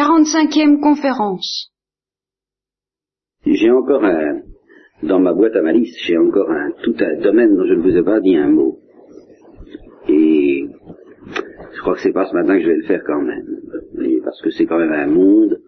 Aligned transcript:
45e 0.00 0.80
conférence. 0.80 1.70
J'ai 3.44 3.70
encore 3.70 4.02
un, 4.02 4.40
dans 5.02 5.20
ma 5.20 5.34
boîte 5.34 5.56
à 5.56 5.62
malice, 5.62 5.94
j'ai 6.06 6.16
encore 6.16 6.50
un, 6.50 6.70
tout 6.82 6.94
un 7.00 7.20
domaine 7.20 7.54
dont 7.54 7.66
je 7.66 7.74
ne 7.74 7.82
vous 7.82 7.94
ai 7.94 8.02
pas 8.02 8.18
dit 8.20 8.34
un 8.34 8.48
mot. 8.48 8.78
Et 10.08 10.64
je 11.74 11.80
crois 11.82 11.94
que 11.96 12.00
c'est 12.00 12.12
pas 12.12 12.24
ce 12.24 12.34
matin 12.34 12.56
que 12.56 12.62
je 12.62 12.68
vais 12.68 12.76
le 12.76 12.86
faire 12.86 13.02
quand 13.06 13.20
même. 13.20 13.44
Parce 14.24 14.40
que 14.40 14.50
c'est 14.50 14.64
quand 14.64 14.78
même 14.78 14.92
un 14.92 15.06
monde. 15.06 15.60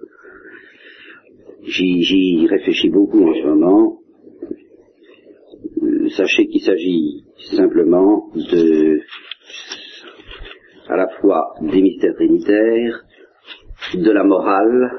J'y 1.64 2.46
réfléchis 2.48 2.88
beaucoup 2.88 3.28
en 3.28 3.34
ce 3.34 3.46
moment. 3.46 3.98
Euh, 5.82 6.08
sachez 6.08 6.46
qu'il 6.46 6.62
s'agit 6.62 7.24
simplement 7.54 8.30
de, 8.34 8.98
à 10.88 10.96
la 10.96 11.08
fois 11.20 11.54
des 11.60 11.82
mystères 11.82 12.14
trinitaires, 12.14 13.04
de 13.94 14.10
la 14.10 14.24
morale 14.24 14.90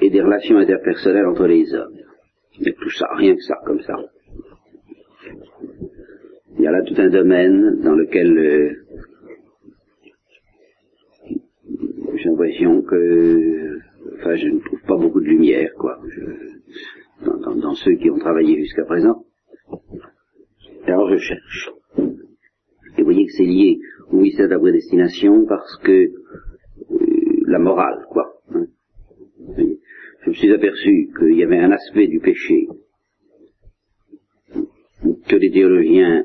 et 0.00 0.10
des 0.10 0.20
relations 0.20 0.58
interpersonnelles 0.58 1.26
entre 1.26 1.46
les 1.46 1.74
hommes. 1.74 1.96
Et 2.60 2.72
tout 2.72 2.90
ça, 2.90 3.06
rien 3.14 3.34
que 3.34 3.42
ça, 3.42 3.56
comme 3.64 3.80
ça. 3.80 3.94
Il 6.56 6.64
y 6.64 6.66
a 6.66 6.72
là 6.72 6.82
tout 6.82 6.94
un 6.98 7.08
domaine 7.08 7.80
dans 7.82 7.94
lequel 7.94 8.36
euh, 8.36 8.72
j'ai 12.16 12.28
l'impression 12.28 12.82
que, 12.82 13.78
enfin, 14.16 14.34
je 14.34 14.48
ne 14.48 14.58
trouve 14.60 14.82
pas 14.82 14.96
beaucoup 14.96 15.20
de 15.20 15.26
lumière, 15.26 15.70
quoi, 15.78 16.00
dans, 17.24 17.74
ceux 17.74 17.94
qui 17.94 18.10
ont 18.10 18.18
travaillé 18.18 18.58
jusqu'à 18.58 18.84
présent. 18.84 19.24
Et 20.86 20.90
alors 20.90 21.10
je 21.10 21.18
cherche. 21.18 21.70
Et 21.96 23.02
vous 23.02 23.04
voyez 23.04 23.26
que 23.26 23.32
c'est 23.32 23.44
lié 23.44 23.78
au 24.10 24.16
mystère 24.16 24.48
de 24.48 24.54
la 24.54 24.58
prédestination 24.58 25.44
parce 25.46 25.76
que 25.78 26.10
la 27.48 27.58
morale, 27.58 28.04
quoi. 28.10 28.34
Hein. 28.54 28.66
Je 30.22 30.28
me 30.30 30.34
suis 30.34 30.52
aperçu 30.52 31.10
qu'il 31.18 31.36
y 31.36 31.42
avait 31.42 31.58
un 31.58 31.72
aspect 31.72 32.06
du 32.06 32.20
péché 32.20 32.68
que 35.26 35.36
les 35.36 35.50
théologiens 35.50 36.24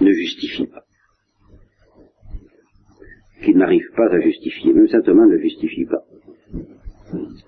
ne 0.00 0.12
justifient 0.12 0.66
pas. 0.66 0.84
Qu'ils 3.42 3.56
n'arrivent 3.56 3.92
pas 3.96 4.08
à 4.12 4.20
justifier. 4.20 4.72
Même 4.72 4.88
saint 4.88 5.02
Thomas 5.02 5.26
ne 5.26 5.38
justifie 5.38 5.84
pas. 5.84 6.04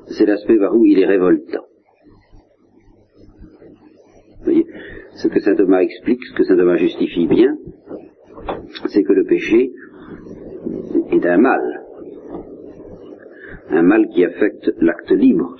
C'est 0.09 0.27
l'aspect 0.27 0.59
par 0.59 0.75
où 0.75 0.85
il 0.85 0.99
est 0.99 1.07
révoltant. 1.07 1.65
Vous 4.39 4.45
voyez, 4.45 4.67
ce 5.17 5.29
que 5.29 5.41
saint 5.41 5.55
Thomas 5.55 5.81
explique, 5.81 6.25
ce 6.25 6.35
que 6.35 6.45
saint 6.45 6.57
Thomas 6.57 6.77
justifie 6.77 7.27
bien, 7.27 7.57
c'est 8.87 9.03
que 9.03 9.13
le 9.13 9.25
péché 9.25 9.73
est 11.11 11.27
un 11.27 11.39
mal. 11.39 11.88
Un 13.71 13.83
mal 13.83 14.09
qui 14.09 14.25
affecte 14.25 14.73
l'acte 14.81 15.11
libre. 15.13 15.57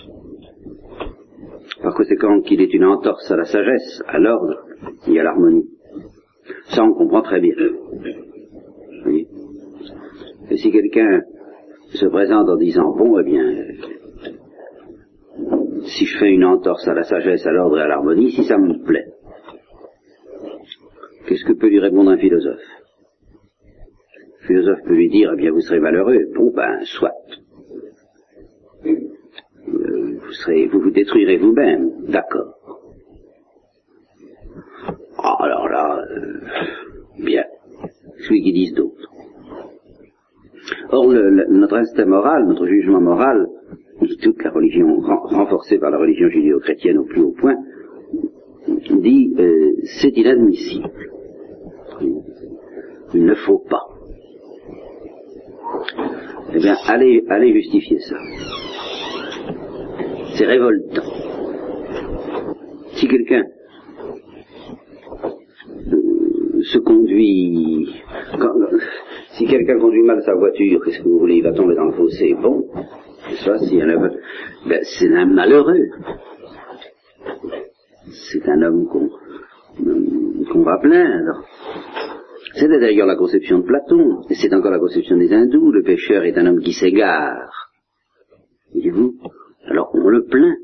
Par 1.83 1.95
conséquent, 1.95 2.41
qu'il 2.41 2.61
est 2.61 2.73
une 2.73 2.85
entorse 2.85 3.31
à 3.31 3.37
la 3.37 3.45
sagesse, 3.45 4.03
à 4.07 4.19
l'ordre 4.19 4.65
et 5.07 5.21
à 5.21 5.23
l'harmonie. 5.23 5.69
Ça, 6.71 6.83
on 6.85 6.95
comprend 6.95 7.23
très 7.23 7.41
bien. 7.41 7.55
Et 10.51 10.57
si 10.57 10.73
quelqu'un 10.73 11.23
se 11.91 12.07
présente 12.07 12.49
en 12.49 12.57
disant, 12.57 12.95
bon, 12.97 13.19
eh 13.21 13.25
bien, 13.25 13.65
si 15.83 16.07
je 16.07 16.19
fais 16.19 16.31
une 16.31 16.45
entorse 16.45 16.87
à 16.89 16.95
la 16.95 17.05
sagesse, 17.05 17.47
à 17.47 17.53
l'ordre 17.53 17.79
et 17.79 17.83
à 17.83 17.89
l'harmonie, 17.89 18.33
si 18.33 18.45
ça 18.45 18.59
me 18.59 18.83
plaît, 18.85 19.07
qu'est-ce 21.27 21.45
que 21.45 21.53
peut 21.53 21.69
lui 21.69 21.81
répondre 21.81 22.11
un 22.11 22.19
philosophe? 22.19 22.61
Le 24.41 24.47
philosophe 24.47 24.83
peut 24.87 24.95
lui 24.95 25.11
dire, 25.11 25.31
eh 25.35 25.37
bien, 25.37 25.51
vous 25.53 25.61
serez 25.61 25.81
malheureux. 25.81 26.25
Bon, 26.35 26.51
ben, 26.55 26.81
soit. 26.85 27.13
Vous 30.47 30.81
vous 30.81 30.91
détruirez 30.91 31.37
vous-même. 31.39 31.91
D'accord. 32.09 32.55
Ah, 35.19 35.37
alors 35.41 35.69
là, 35.69 36.01
euh, 36.11 36.41
bien, 37.19 37.45
celui 38.27 38.43
qui 38.43 38.53
disent 38.53 38.75
d'autres. 38.75 39.11
Or, 40.91 41.13
notre 41.13 41.77
instinct 41.77 42.07
moral, 42.07 42.47
notre 42.47 42.67
jugement 42.67 43.01
moral, 43.01 43.47
toute 44.23 44.43
la 44.43 44.51
religion, 44.51 45.01
renforcée 45.01 45.79
par 45.79 45.91
la 45.91 45.99
religion 45.99 46.29
judéo-chrétienne 46.29 46.99
au 46.99 47.05
plus 47.05 47.23
haut 47.23 47.35
point, 47.39 47.57
dit 48.69 49.35
euh, 49.39 49.73
c'est 50.01 50.17
inadmissible. 50.17 50.91
Il 53.15 53.25
ne 53.25 53.35
faut 53.35 53.59
pas. 53.59 53.87
Eh 56.55 56.59
bien, 56.59 56.77
allez, 56.87 57.25
allez 57.29 57.53
justifier 57.55 57.99
ça. 58.01 58.17
C'est 60.39 60.47
révoltant. 60.47 61.03
Si 62.95 63.09
quelqu'un 63.09 63.43
se 66.63 66.79
conduit, 66.79 67.89
si 69.33 69.47
quelqu'un 69.47 69.81
conduit 69.81 70.03
mal 70.03 70.23
sa 70.23 70.37
voiture, 70.37 70.81
qu'est-ce 70.85 70.99
que 71.01 71.09
vous 71.09 71.19
voulez, 71.19 71.39
il 71.39 71.43
va 71.43 71.53
tomber 71.53 71.75
dans 71.75 71.87
le 71.87 71.93
fossé. 71.93 72.37
Bon, 72.41 72.69
ça, 73.45 73.59
si 73.59 73.83
un 73.83 74.11
ben, 74.69 74.81
c'est 74.85 75.13
un 75.13 75.27
malheureux. 75.27 75.89
C'est 78.31 78.49
un 78.49 78.63
homme 78.63 78.87
qu'on 78.87 80.63
va 80.63 80.79
plaindre. 80.79 81.45
C'était 82.55 82.79
d'ailleurs 82.79 83.09
la 83.09 83.17
conception 83.17 83.59
de 83.59 83.65
Platon, 83.65 84.23
et 84.31 84.35
c'est 84.35 84.55
encore 84.55 84.71
la 84.71 84.79
conception 84.79 85.17
des 85.17 85.33
hindous. 85.33 85.73
Le 85.73 85.83
pécheur 85.83 86.23
est 86.23 86.39
un 86.39 86.47
homme 86.47 86.61
qui 86.61 86.75
s'égare. 86.75 87.73
Voyez-vous? 88.73 89.15
Alors 89.69 89.91
on 89.95 90.09
le 90.09 90.25
plaint. 90.25 90.57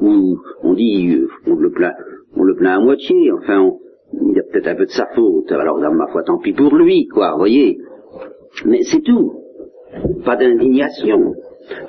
Ou 0.00 0.38
on 0.62 0.74
dit, 0.74 1.22
on 1.46 1.54
le 1.54 1.70
plaint, 1.70 1.94
on 2.36 2.44
le 2.44 2.54
plaint 2.54 2.78
à 2.78 2.80
moitié, 2.80 3.32
enfin, 3.32 3.72
il 4.12 4.36
y 4.36 4.38
a 4.38 4.42
peut-être 4.44 4.68
un 4.68 4.76
peu 4.76 4.86
de 4.86 4.90
sa 4.90 5.06
faute, 5.14 5.50
alors 5.50 5.80
dans 5.80 5.92
ma 5.92 6.06
foi, 6.08 6.22
tant 6.22 6.38
pis 6.38 6.52
pour 6.52 6.74
lui, 6.76 7.08
quoi, 7.08 7.34
voyez. 7.36 7.78
Mais 8.64 8.82
c'est 8.84 9.02
tout. 9.02 9.42
Pas 10.24 10.36
d'indignation, 10.36 11.34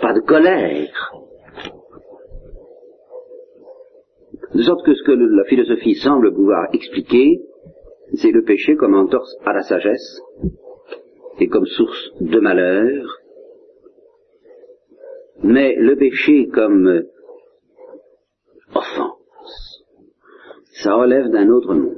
pas 0.02 0.14
de 0.14 0.22
colère. 0.22 0.90
De 4.56 4.62
sorte 4.64 4.84
que 4.84 4.96
ce 4.96 5.04
que 5.04 5.12
la 5.12 5.44
philosophie 5.46 5.96
semble 5.96 6.34
pouvoir 6.34 6.68
expliquer, 6.74 7.42
c'est 8.16 8.32
le 8.32 8.44
péché 8.44 8.76
comme 8.76 8.96
entorse 8.96 9.38
à 9.46 9.54
la 9.54 9.62
sagesse 9.62 10.22
et 11.40 11.48
comme 11.48 11.68
source 11.68 12.12
de 12.20 12.40
malheur, 12.40 13.19
mais 15.44 15.76
le 15.76 15.96
péché 15.96 16.48
comme 16.48 17.04
offense 18.74 19.20
ça 20.84 20.96
relève 20.96 21.30
d'un 21.30 21.50
autre 21.50 21.74
monde. 21.74 21.98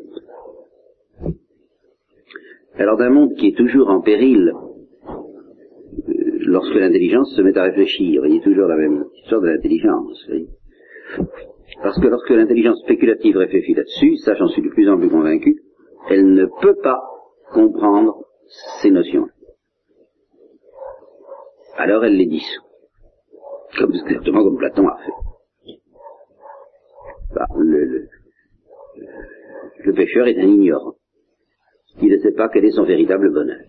Alors 2.75 2.97
d'un 2.97 3.09
monde 3.09 3.35
qui 3.35 3.47
est 3.49 3.57
toujours 3.57 3.89
en 3.89 4.01
péril 4.01 4.53
euh, 4.53 6.13
lorsque 6.39 6.73
l'intelligence 6.73 7.35
se 7.35 7.41
met 7.41 7.57
à 7.57 7.63
réfléchir. 7.63 8.21
Vous 8.21 8.27
voyez 8.27 8.41
toujours 8.41 8.67
la 8.67 8.77
même 8.77 9.05
histoire 9.21 9.41
de 9.41 9.49
l'intelligence. 9.49 10.27
Parce 11.83 11.99
que 11.99 12.07
lorsque 12.07 12.29
l'intelligence 12.31 12.81
spéculative 12.81 13.37
réfléchit 13.37 13.75
là-dessus, 13.75 14.17
ça 14.17 14.33
j'en 14.35 14.47
suis 14.47 14.63
de 14.63 14.69
plus 14.69 14.89
en 14.89 14.97
plus 14.97 15.09
convaincu, 15.09 15.61
elle 16.09 16.33
ne 16.33 16.45
peut 16.61 16.77
pas 16.81 17.01
comprendre 17.53 18.25
ces 18.81 18.89
notions. 18.89 19.27
Alors 21.77 22.03
elle 22.03 22.17
les 22.17 22.25
dissout. 22.25 22.70
Comme, 23.77 23.93
exactement 23.93 24.43
comme 24.43 24.57
Platon 24.57 24.87
a 24.87 24.97
fait. 24.97 25.11
Bah, 27.33 27.45
le, 27.57 28.07
pécheur 29.93 30.27
est 30.27 30.37
un 30.37 30.47
ignorant. 30.47 30.95
Il 32.01 32.11
ne 32.11 32.17
sait 32.17 32.33
pas 32.33 32.49
quel 32.49 32.65
est 32.65 32.71
son 32.71 32.83
véritable 32.83 33.31
bonheur. 33.31 33.61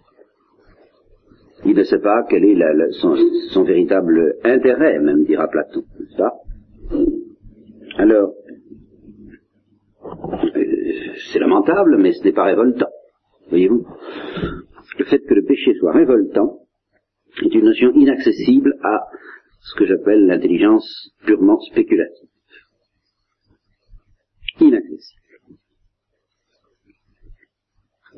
Il 1.65 1.77
ne 1.77 1.85
sait 1.85 2.01
pas 2.01 2.25
quel 2.29 2.45
est 2.45 2.59
son, 2.93 3.63
véritable 3.63 4.37
intérêt, 4.43 4.99
même 4.99 5.25
dira 5.25 5.47
Platon, 5.49 5.85
n'est-ce 6.01 6.17
pas? 6.17 6.35
Alors, 7.99 8.35
euh, 10.05 10.65
c'est 11.31 11.39
lamentable, 11.39 11.99
mais 11.99 12.13
ce 12.13 12.25
n'est 12.25 12.33
pas 12.33 12.45
révoltant. 12.45 12.91
Voyez-vous 13.51 13.87
Le 14.99 15.05
fait 15.05 15.21
que 15.21 15.35
le 15.35 15.45
péché 15.45 15.75
soit 15.79 15.93
révoltant 15.93 16.59
est 17.45 17.55
une 17.55 17.65
notion 17.65 17.93
inaccessible 17.93 18.75
à 18.83 19.07
ce 19.63 19.75
que 19.77 19.87
j'appelle 19.87 20.27
l'intelligence 20.27 21.13
purement 21.25 21.61
spéculative. 21.61 22.29
Inaccessible. 24.61 25.23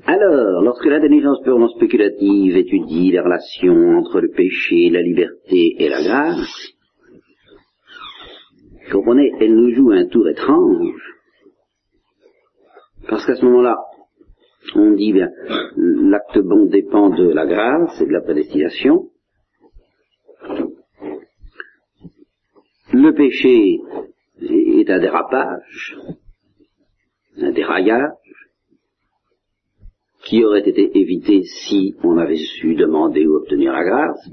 Alors, 0.07 0.63
lorsque 0.63 0.87
l'intelligence 0.87 1.41
purement 1.45 1.69
spéculative 1.69 2.57
étudie 2.57 3.13
les 3.13 3.21
relations 3.21 3.99
entre 3.99 4.21
le 4.21 4.31
péché, 4.31 4.91
la 4.91 5.03
liberté 5.03 5.77
et 5.79 5.89
la 5.89 6.03
grâce, 6.03 6.75
comprenez, 8.91 9.31
elle 9.41 9.55
nous 9.55 9.75
joue 9.75 9.93
un 9.93 10.07
tour 10.07 10.29
étrange. 10.29 11.01
Parce 13.09 13.25
qu'à 13.25 13.37
ce 13.37 13.45
moment-là, 13.45 13.77
on 14.75 14.93
dit 14.93 15.13
bien, 15.13 15.29
l'acte 15.77 16.39
bon 16.39 16.67
dépend 16.67 17.11
de 17.11 17.29
la 17.29 17.47
grâce 17.47 18.01
et 18.01 18.07
de 18.07 18.13
la 18.13 18.23
prédestination, 18.23 19.11
péché 23.13 23.81
est 24.41 24.91
un 24.91 24.99
dérapage, 24.99 25.97
un 27.39 27.53
déraillage, 27.53 28.13
qui 30.25 30.45
aurait 30.45 30.67
été 30.69 30.99
évité 30.99 31.43
si 31.43 31.95
on 32.03 32.17
avait 32.17 32.37
su 32.37 32.75
demander 32.75 33.27
ou 33.27 33.37
obtenir 33.37 33.73
la 33.73 33.85
grâce. 33.85 34.31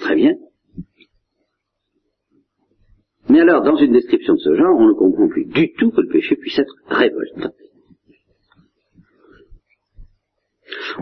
Très 0.00 0.14
bien. 0.14 0.34
Mais 3.28 3.40
alors, 3.40 3.62
dans 3.62 3.76
une 3.76 3.92
description 3.92 4.34
de 4.34 4.38
ce 4.38 4.54
genre, 4.54 4.76
on 4.78 4.88
ne 4.88 4.92
comprend 4.92 5.28
plus 5.28 5.46
du 5.46 5.72
tout 5.72 5.90
que 5.90 6.02
le 6.02 6.08
péché 6.08 6.36
puisse 6.36 6.58
être 6.58 6.74
révoltant. 6.86 7.52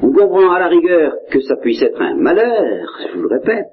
On 0.03 0.13
comprend 0.13 0.53
à 0.53 0.61
la 0.61 0.69
rigueur 0.69 1.15
que 1.31 1.41
ça 1.41 1.57
puisse 1.57 1.83
être 1.83 2.01
un 2.01 2.15
malheur, 2.15 2.87
je 3.09 3.17
vous 3.17 3.23
le 3.23 3.39
répète. 3.39 3.73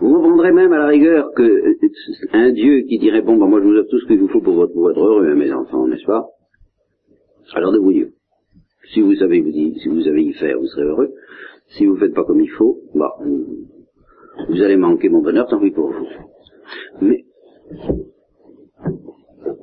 Vous 0.00 0.12
comprendrez 0.12 0.52
même 0.52 0.72
à 0.72 0.78
la 0.78 0.86
rigueur 0.88 1.30
que 1.34 1.42
euh, 1.42 1.78
un 2.32 2.50
Dieu 2.50 2.82
qui 2.88 2.98
dirait 2.98 3.22
bon 3.22 3.36
ben 3.36 3.46
moi 3.46 3.60
je 3.60 3.66
vous 3.66 3.76
offre 3.76 3.90
tout 3.90 4.00
ce 4.00 4.06
qu'il 4.06 4.18
vous 4.18 4.28
faut 4.28 4.40
pour, 4.40 4.54
votre, 4.54 4.72
être 4.72 5.00
heureux, 5.00 5.34
mes 5.34 5.52
enfants, 5.52 5.86
n'est-ce 5.86 6.04
pas? 6.04 6.26
Alors 7.54 7.72
de 7.72 7.78
vous 7.78 7.92
dire, 7.92 8.08
si 8.92 9.00
vous 9.00 9.14
savez 9.14 9.40
vous 9.40 9.50
y, 9.50 9.78
si 9.78 9.88
vous 9.88 10.02
savez 10.02 10.22
y 10.22 10.32
faire, 10.32 10.58
vous 10.58 10.66
serez 10.66 10.82
heureux. 10.84 11.10
Si 11.68 11.86
vous 11.86 11.94
ne 11.94 12.00
faites 12.00 12.14
pas 12.14 12.24
comme 12.24 12.40
il 12.40 12.50
faut, 12.50 12.78
bah, 12.94 13.14
vous 14.48 14.62
allez 14.62 14.76
manquer 14.76 15.08
mon 15.08 15.22
bonheur, 15.22 15.46
tant 15.46 15.60
pis 15.60 15.70
pour 15.70 15.92
vous. 15.92 16.06
Mais 17.00 17.24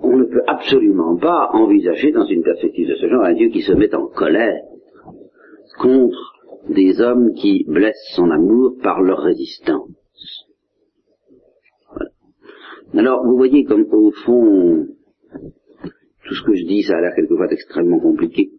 on 0.01 0.17
ne 0.17 0.25
peut 0.25 0.43
absolument 0.47 1.17
pas 1.17 1.49
envisager 1.53 2.11
dans 2.11 2.25
une 2.25 2.43
perspective 2.43 2.87
de 2.87 2.95
ce 2.95 3.07
genre 3.07 3.23
un 3.23 3.33
Dieu 3.33 3.49
qui 3.49 3.61
se 3.61 3.73
met 3.73 3.93
en 3.93 4.07
colère 4.07 4.61
contre 5.79 6.33
des 6.69 7.01
hommes 7.01 7.33
qui 7.33 7.65
blessent 7.67 8.13
son 8.15 8.29
amour 8.31 8.75
par 8.81 9.01
leur 9.01 9.19
résistance. 9.19 9.89
Alors, 12.97 13.25
vous 13.25 13.35
voyez 13.35 13.65
comme 13.65 13.85
au 13.91 14.11
fond, 14.11 14.87
tout 16.25 16.33
ce 16.33 16.43
que 16.43 16.55
je 16.55 16.65
dis, 16.65 16.83
ça 16.83 16.95
a 16.95 17.01
l'air 17.01 17.13
quelquefois 17.13 17.51
extrêmement 17.51 17.99
compliqué, 17.99 18.51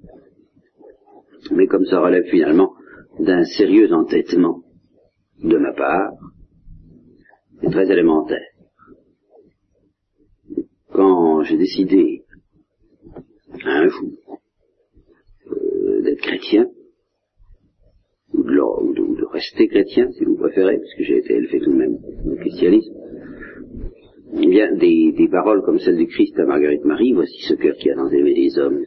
mais 1.52 1.66
comme 1.66 1.86
ça 1.86 2.00
relève 2.00 2.24
finalement 2.24 2.74
d'un 3.18 3.44
sérieux 3.44 3.90
entêtement 3.94 4.62
de 5.42 5.56
ma 5.56 5.72
part, 5.72 6.12
c'est 7.62 7.70
très 7.70 7.90
élémentaire. 7.90 8.46
Quand 10.92 11.42
j'ai 11.44 11.56
décidé, 11.56 12.24
un 13.64 13.88
jour, 13.88 14.40
euh, 15.50 16.02
d'être 16.02 16.20
chrétien, 16.20 16.68
ou 18.34 18.42
de, 18.42 19.24
rester 19.32 19.68
chrétien, 19.68 20.10
si 20.12 20.24
vous 20.24 20.36
préférez, 20.36 20.76
parce 20.76 20.94
que 20.94 21.04
j'ai 21.04 21.18
été 21.18 21.34
élevé 21.34 21.60
tout 21.60 21.72
de 21.72 21.76
même 21.76 21.98
au 22.26 22.36
christianisme, 22.36 22.94
bien, 24.36 24.74
des, 24.74 25.12
des, 25.12 25.28
paroles 25.28 25.62
comme 25.62 25.78
celles 25.78 25.96
du 25.96 26.06
Christ 26.06 26.38
à 26.38 26.44
Marguerite 26.44 26.84
Marie, 26.84 27.12
voici 27.12 27.40
ce 27.42 27.54
cœur 27.54 27.74
qui 27.76 27.90
a 27.90 27.94
tant 27.94 28.08
aimé 28.10 28.34
les 28.34 28.58
hommes 28.58 28.84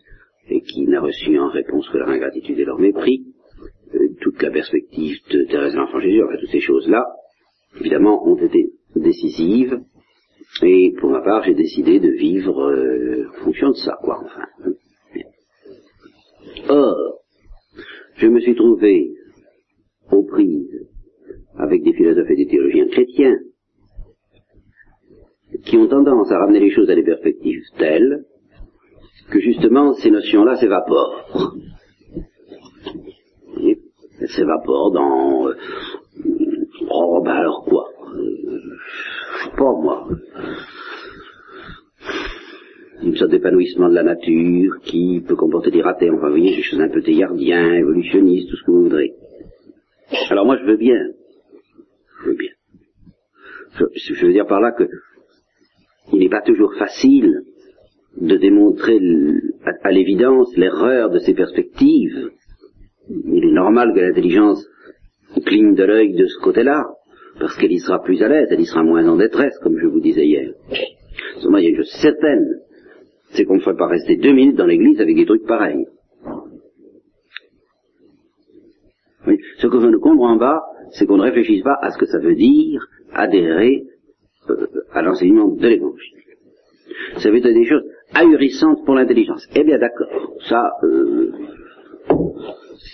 et 0.49 0.61
qui 0.61 0.85
n'a 0.87 1.01
reçu 1.01 1.37
en 1.39 1.49
réponse 1.49 1.87
que 1.89 1.97
leur 1.97 2.09
ingratitude 2.09 2.59
et 2.59 2.65
leur 2.65 2.79
mépris, 2.79 3.25
euh, 3.93 3.99
toute 4.21 4.41
la 4.41 4.51
perspective 4.51 5.17
de 5.31 5.43
Thérèse 5.43 5.75
l'Enfant 5.75 5.99
Jésus, 5.99 6.23
enfin 6.23 6.37
toutes 6.39 6.51
ces 6.51 6.59
choses-là, 6.59 7.05
évidemment, 7.79 8.27
ont 8.27 8.37
été 8.37 8.71
décisives, 8.95 9.79
et 10.63 10.93
pour 10.99 11.11
ma 11.11 11.21
part, 11.21 11.43
j'ai 11.43 11.53
décidé 11.53 11.99
de 11.99 12.09
vivre 12.09 12.59
euh, 12.59 13.27
en 13.29 13.43
fonction 13.43 13.69
de 13.69 13.75
ça, 13.75 13.97
quoi, 14.01 14.19
enfin. 14.23 14.45
Or, 16.67 17.19
je 18.15 18.27
me 18.27 18.39
suis 18.39 18.55
trouvé 18.55 19.11
aux 20.11 20.23
prises 20.23 20.87
avec 21.57 21.83
des 21.83 21.93
philosophes 21.93 22.29
et 22.29 22.35
des 22.35 22.47
théologiens 22.47 22.87
chrétiens 22.87 23.37
qui 25.65 25.77
ont 25.77 25.87
tendance 25.87 26.31
à 26.31 26.39
ramener 26.39 26.59
les 26.59 26.71
choses 26.71 26.89
à 26.89 26.95
des 26.95 27.03
perspectives 27.03 27.63
telles 27.77 28.25
que 29.29 29.39
justement 29.39 29.93
ces 29.93 30.11
notions-là 30.11 30.55
s'évaporent. 30.55 31.55
Elles 34.21 34.29
s'évaporent 34.29 34.91
dans... 34.91 35.47
Euh, 35.47 35.53
oh, 36.89 37.21
ben 37.23 37.31
alors 37.31 37.63
quoi? 37.63 37.87
Euh, 38.15 39.55
Pas 39.55 39.63
moi. 39.63 40.07
Une 43.01 43.15
sorte 43.15 43.31
d'épanouissement 43.31 43.87
de 43.89 43.95
la 43.95 44.03
nature 44.03 44.79
qui 44.83 45.23
peut 45.25 45.35
comporter 45.37 45.71
des 45.71 45.81
ratés, 45.81 46.09
enfin 46.09 46.27
vous 46.27 46.35
voyez, 46.35 46.55
des 46.55 46.63
choses 46.63 46.81
un 46.81 46.89
peu 46.89 47.01
théardiens, 47.01 47.73
évolutionnistes, 47.73 48.49
tout 48.49 48.57
ce 48.57 48.63
que 48.63 48.71
vous 48.71 48.83
voudrez. 48.83 49.13
Alors 50.29 50.45
moi 50.45 50.57
je 50.57 50.65
veux 50.65 50.77
bien. 50.77 50.99
Je 52.21 52.29
veux 52.29 52.35
bien. 52.35 52.51
je 53.95 54.25
veux 54.25 54.33
dire 54.33 54.47
par 54.47 54.59
là 54.59 54.71
que 54.71 54.83
il 56.13 56.19
n'est 56.19 56.29
pas 56.29 56.41
toujours 56.41 56.73
facile 56.75 57.43
de 58.17 58.35
démontrer 58.35 58.99
à, 59.83 59.91
l'évidence 59.91 60.55
l'erreur 60.57 61.09
de 61.09 61.19
ces 61.19 61.33
perspectives. 61.33 62.31
Il 63.09 63.45
est 63.45 63.51
normal 63.51 63.93
que 63.93 63.99
l'intelligence 63.99 64.67
cligne 65.45 65.75
de 65.75 65.83
l'œil 65.83 66.13
de 66.13 66.25
ce 66.25 66.39
côté-là, 66.39 66.85
parce 67.39 67.55
qu'elle 67.57 67.71
y 67.71 67.79
sera 67.79 68.01
plus 68.01 68.21
à 68.21 68.27
l'aise, 68.27 68.47
elle 68.51 68.59
y 68.59 68.65
sera 68.65 68.83
moins 68.83 69.07
en 69.07 69.15
détresse, 69.15 69.57
comme 69.59 69.77
je 69.77 69.87
vous 69.87 70.01
disais 70.01 70.25
hier. 70.25 70.51
Seulement, 71.39 71.57
il 71.57 71.65
y 71.65 71.67
a 71.67 71.69
une 71.69 71.77
chose 71.77 71.91
certaine, 72.01 72.59
c'est 73.31 73.45
qu'on 73.45 73.55
ne 73.55 73.61
ferait 73.61 73.77
pas 73.77 73.87
rester 73.87 74.17
deux 74.17 74.33
minutes 74.33 74.55
dans 74.55 74.65
l'église 74.65 74.99
avec 74.99 75.15
des 75.15 75.25
trucs 75.25 75.45
pareils. 75.45 75.85
Ce 79.57 79.67
que 79.67 79.79
je 79.79 79.87
ne 79.87 79.97
comprends 79.97 80.37
pas, 80.37 80.61
c'est 80.91 81.05
qu'on 81.05 81.17
ne 81.17 81.23
réfléchisse 81.23 81.63
pas 81.63 81.77
à 81.81 81.91
ce 81.91 81.97
que 81.97 82.05
ça 82.05 82.19
veut 82.19 82.35
dire 82.35 82.87
adhérer 83.13 83.83
à 84.91 85.01
l'enseignement 85.01 85.49
de 85.49 85.67
l'évangile. 85.67 86.13
Ça 87.17 87.31
veut 87.31 87.39
dire 87.39 87.53
des 87.53 87.65
choses 87.65 87.83
ahurissantes 88.13 88.85
pour 88.85 88.95
l'intelligence. 88.95 89.47
Eh 89.55 89.63
bien 89.63 89.77
d'accord, 89.77 90.37
ça, 90.47 90.71
euh, 90.83 91.31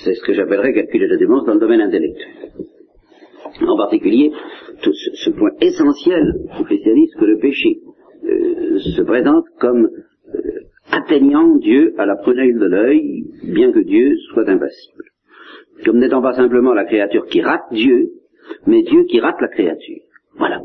c'est 0.04 0.14
ce 0.14 0.24
que 0.24 0.34
j'appellerais 0.34 0.74
calculer 0.74 1.08
la 1.08 1.18
démence 1.18 1.46
dans 1.46 1.54
le 1.54 1.60
domaine 1.60 1.82
intellectuel. 1.82 2.52
En 3.62 3.78
particulier, 3.78 4.32
ce, 4.82 5.30
point 5.30 5.52
essentiel 5.62 6.34
au 6.60 6.66
spécialiste 6.66 7.16
que 7.18 7.26
le 7.26 7.38
péché 7.38 7.80
euh, 8.26 8.80
se 8.80 9.02
présente 9.02 9.46
comme 9.60 9.90
atteignant 10.92 11.56
Dieu 11.58 11.94
à 11.98 12.06
la 12.06 12.16
prunelle 12.16 12.58
de 12.58 12.66
l'œil, 12.66 13.26
bien 13.44 13.72
que 13.72 13.80
Dieu 13.80 14.18
soit 14.32 14.50
impassible. 14.50 15.04
Comme 15.86 16.00
n'étant 16.00 16.22
pas 16.22 16.34
simplement 16.34 16.74
la 16.74 16.86
créature 16.86 17.26
qui 17.28 17.42
rate 17.42 17.66
Dieu, 17.72 18.12
mais 18.66 18.84
Dieu 18.84 19.04
qui 19.06 19.20
rate 19.20 19.40
la 19.42 19.48
créature. 19.48 20.02
Voilà. 20.38 20.62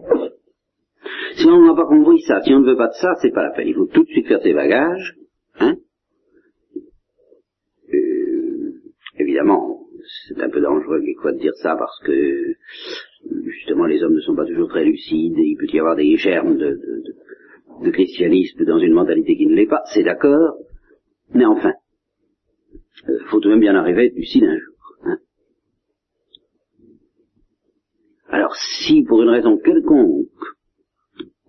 Si 1.37 1.47
on 1.47 1.65
n'a 1.65 1.75
pas 1.75 1.87
compris 1.87 2.21
ça, 2.23 2.41
si 2.43 2.53
on 2.55 2.61
ne 2.61 2.71
veut 2.71 2.77
pas 2.77 2.89
de 2.89 2.95
ça, 2.95 3.15
c'est 3.21 3.31
pas 3.31 3.45
la 3.45 3.51
peine. 3.51 3.69
Il 3.69 3.75
faut 3.75 3.87
tout 3.87 4.03
de 4.03 4.09
suite 4.09 4.27
faire 4.27 4.43
ses 4.43 4.53
bagages. 4.53 5.17
Hein 5.59 5.77
euh, 7.93 8.73
évidemment, 9.19 9.81
c'est 10.29 10.41
un 10.41 10.49
peu 10.49 10.61
dangereux 10.61 11.01
quelquefois 11.01 11.33
de 11.33 11.39
dire 11.39 11.55
ça 11.63 11.77
parce 11.77 11.99
que 12.05 12.55
justement 13.45 13.87
les 13.87 14.03
hommes 14.03 14.15
ne 14.15 14.21
sont 14.21 14.35
pas 14.35 14.47
toujours 14.47 14.69
très 14.69 14.85
lucides 14.85 15.39
et 15.39 15.43
il 15.43 15.57
peut 15.57 15.73
y 15.73 15.79
avoir 15.79 15.97
des 15.97 16.17
germes 16.17 16.57
de, 16.57 16.81
de 17.83 17.91
christianisme 17.91 18.65
dans 18.65 18.79
une 18.79 18.93
mentalité 18.93 19.37
qui 19.37 19.47
ne 19.47 19.55
l'est 19.55 19.67
pas, 19.67 19.83
c'est 19.93 20.03
d'accord, 20.03 20.57
mais 21.35 21.45
enfin, 21.45 21.75
il 23.05 23.11
euh, 23.11 23.19
faut 23.27 23.41
tout 23.41 23.49
de 23.49 23.55
même 23.55 23.61
bien 23.61 23.75
arriver 23.75 24.03
à 24.03 24.05
être 24.05 24.17
lucide 24.17 24.45
un 24.45 24.59
jour. 24.59 24.75
Hein. 25.05 25.19
Alors 28.29 28.55
si 28.55 29.03
pour 29.05 29.23
une 29.23 29.31
raison 29.31 29.59
quelconque, 29.59 30.29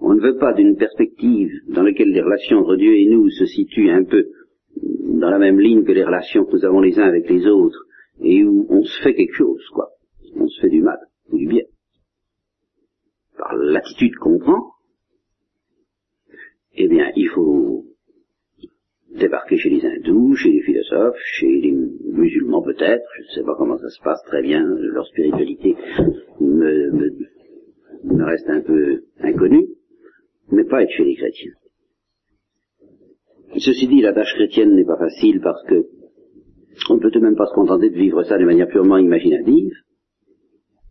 on 0.01 0.15
ne 0.15 0.22
veut 0.22 0.38
pas 0.38 0.53
d'une 0.53 0.75
perspective 0.75 1.51
dans 1.70 1.84
laquelle 1.84 2.10
les 2.10 2.22
relations 2.22 2.58
entre 2.58 2.75
Dieu 2.75 2.96
et 2.96 3.05
nous 3.05 3.29
se 3.29 3.46
situent 3.46 3.91
un 3.91 4.03
peu 4.03 4.29
dans 4.75 5.29
la 5.29 5.38
même 5.38 5.60
ligne 5.60 5.84
que 5.84 5.91
les 5.91 6.03
relations 6.03 6.43
que 6.46 6.53
nous 6.53 6.65
avons 6.65 6.81
les 6.81 6.98
uns 7.00 7.08
avec 7.08 7.29
les 7.29 7.46
autres, 7.46 7.86
et 8.20 8.43
où 8.43 8.65
on 8.70 8.84
se 8.84 9.01
fait 9.03 9.13
quelque 9.13 9.36
chose, 9.36 9.63
quoi. 9.74 9.89
On 10.36 10.48
se 10.48 10.62
fait 10.62 10.70
du 10.70 10.81
mal 10.81 10.98
ou 11.31 11.38
du 11.38 11.48
bien. 11.48 11.63
Par 13.38 13.55
l'attitude 13.55 14.15
qu'on 14.15 14.39
prend, 14.39 14.72
eh 16.74 16.88
bien, 16.88 17.12
il 17.15 17.27
faut 17.29 17.86
débarquer 19.13 19.58
chez 19.58 19.70
les 19.70 19.86
hindous, 19.86 20.36
chez 20.36 20.51
les 20.51 20.62
philosophes, 20.62 21.20
chez 21.34 21.48
les 21.48 21.75
musulmans 22.05 22.63
peut-être, 22.63 23.03
je 23.17 23.22
ne 23.24 23.27
sais 23.36 23.43
pas 23.43 23.55
comment 23.55 23.77
ça 23.77 23.89
se 23.89 24.01
passe 24.01 24.24
très 24.24 24.41
bien, 24.41 24.63
leur 24.63 25.05
spiritualité 25.05 25.75
me, 26.39 26.91
me, 26.91 27.10
me 28.05 28.24
reste 28.24 28.50
un 28.50 28.62
peu 28.62 29.03
inconnue, 29.20 29.67
mais 30.51 30.63
pas 30.63 30.84
être 30.84 30.91
chez 30.91 31.05
les 31.05 31.15
chrétiens. 31.15 31.53
Ceci 33.58 33.88
dit, 33.88 34.01
la 34.01 34.13
tâche 34.13 34.34
chrétienne 34.36 34.75
n'est 34.75 34.86
pas 34.86 34.98
facile 34.98 35.41
parce 35.41 35.63
que 35.67 35.86
on 36.89 36.96
ne 36.96 37.00
peut 37.00 37.12
tout 37.12 37.20
de 37.20 37.25
même 37.25 37.36
pas 37.36 37.48
se 37.48 37.53
contenter 37.53 37.89
de 37.89 37.96
vivre 37.96 38.24
ça 38.24 38.38
de 38.38 38.46
manière 38.46 38.67
purement 38.67 38.98
imaginative. 38.98 39.74